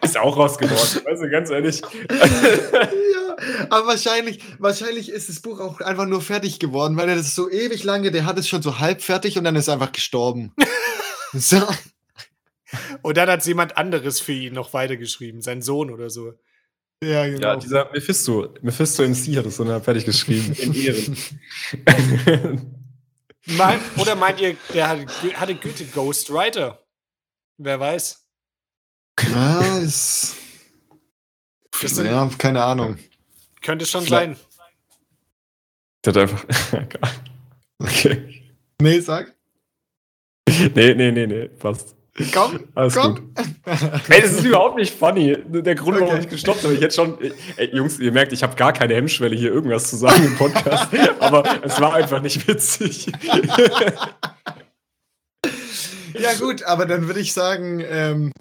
[0.03, 1.07] ist auch rausgeworden.
[1.07, 1.81] Also ganz ehrlich.
[1.81, 3.37] ja,
[3.71, 7.51] aber wahrscheinlich, wahrscheinlich ist das Buch auch einfach nur fertig geworden, weil er das so
[7.51, 10.53] ewig lange, der hat es schon so halb fertig und dann ist er einfach gestorben.
[11.33, 11.63] so.
[13.03, 16.35] Und dann hat jemand anderes für ihn noch weitergeschrieben, sein Sohn oder so.
[17.03, 17.49] Ja, genau.
[17.49, 20.53] Ja, dieser Mephisto, Mephisto MC hat es dann fertig geschrieben.
[20.55, 21.17] In Ehren.
[23.47, 26.85] Mein, oder meint ihr, der hatte, hatte Goethe Ghostwriter?
[27.57, 28.28] Wer weiß.
[29.23, 29.63] Ja,
[31.89, 32.99] sind, ja, keine Ahnung.
[33.63, 34.45] könnte schon Vielleicht- sein.
[36.05, 36.45] Der hat einfach.
[37.79, 38.43] okay.
[38.81, 39.35] Nee, sag.
[40.49, 41.95] Nee, nee, nee, nee, passt.
[42.35, 43.15] Komm, Alles komm.
[43.15, 43.47] gut.
[44.09, 45.37] Ey, das ist überhaupt nicht funny.
[45.47, 46.23] Der Grund, warum Okay.
[46.25, 47.17] ich gestoppt habe, ich hätte schon.
[47.57, 50.89] Ey, Jungs, ihr merkt, ich habe gar keine Hemmschwelle, hier irgendwas zu sagen im Podcast.
[51.21, 53.13] aber es war einfach nicht witzig.
[56.15, 58.33] Ja, gut, aber dann würde ich sagen, ähm,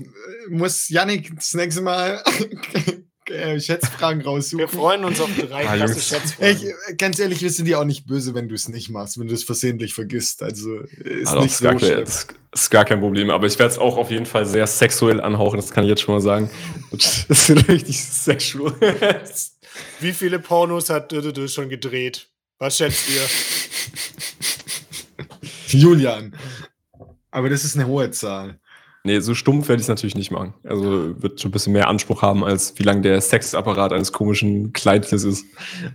[0.49, 2.23] muss Yannick das nächste Mal
[3.29, 4.67] äh, Schätzfragen Wir raussuchen.
[4.67, 6.07] freuen uns auf drei Ah, klasse Jungs.
[6.07, 6.55] Schätzfragen.
[6.57, 9.19] Ich, äh, ganz ehrlich, wir sind dir auch nicht böse, wenn du es nicht machst,
[9.19, 10.43] wenn du es versehentlich vergisst.
[10.43, 12.03] Also ist Also, nicht ist, so gar schlimm.
[12.03, 13.29] ist, ist gar kein Problem.
[13.29, 16.01] Aber ich werde es auch auf jeden Fall sehr sexuell anhauchen, das kann ich jetzt
[16.01, 16.49] schon mal sagen.
[16.91, 18.73] Das ist richtig sexual.
[19.99, 22.29] Wie viele Pornos hat Dödödö schon gedreht?
[22.59, 23.21] Was schätzt ihr?
[25.67, 26.33] Julian.
[27.31, 28.59] Aber das ist eine hohe Zahl.
[29.03, 30.53] Nee, so stumpf werde ich es natürlich nicht machen.
[30.63, 34.73] Also wird schon ein bisschen mehr Anspruch haben, als wie lang der Sexapparat eines komischen
[34.73, 35.45] Kleidchens ist.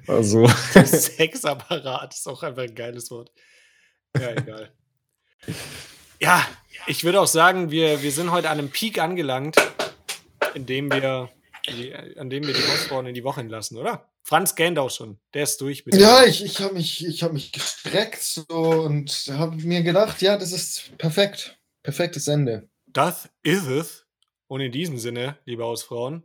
[0.07, 3.31] Also, Sexapparat ist auch einfach ein geiles Wort.
[4.19, 4.73] Ja, egal.
[6.21, 6.47] Ja,
[6.87, 9.57] ich würde auch sagen, wir, wir sind heute an einem Peak angelangt,
[10.55, 11.29] in dem wir,
[11.69, 14.12] die, an dem wir die Hausfrauen in die Woche entlassen, oder?
[14.23, 15.19] Franz gähnt auch schon.
[15.35, 15.85] Der ist durch.
[15.85, 15.99] Bitte.
[15.99, 20.37] Ja, ich, ich habe mich, ich hab mich gestreckt so und habe mir gedacht, ja,
[20.37, 21.59] das ist perfekt.
[21.83, 22.69] Perfektes Ende.
[22.87, 24.07] Das ist es.
[24.47, 26.23] Und in diesem Sinne, liebe Hausfrauen,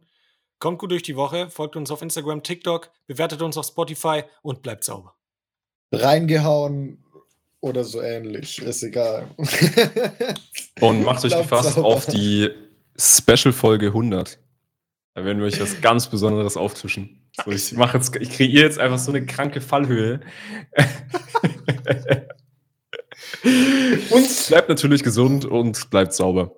[0.60, 4.62] kommt gut durch die Woche, folgt uns auf Instagram, TikTok, bewertet uns auf Spotify und
[4.62, 5.16] bleibt sauber.
[5.92, 7.04] Reingehauen
[7.62, 9.30] oder so ähnlich, ist egal.
[10.80, 11.88] Und macht euch gefasst sauber.
[11.88, 12.50] auf die
[12.98, 14.40] Special-Folge 100.
[15.16, 17.27] Da werden wir euch was ganz Besonderes auftischen.
[17.44, 20.22] So, ich mache jetzt, ich kreiere jetzt einfach so eine kranke Fallhöhe.
[24.10, 26.56] und bleibt natürlich gesund und bleibt sauber.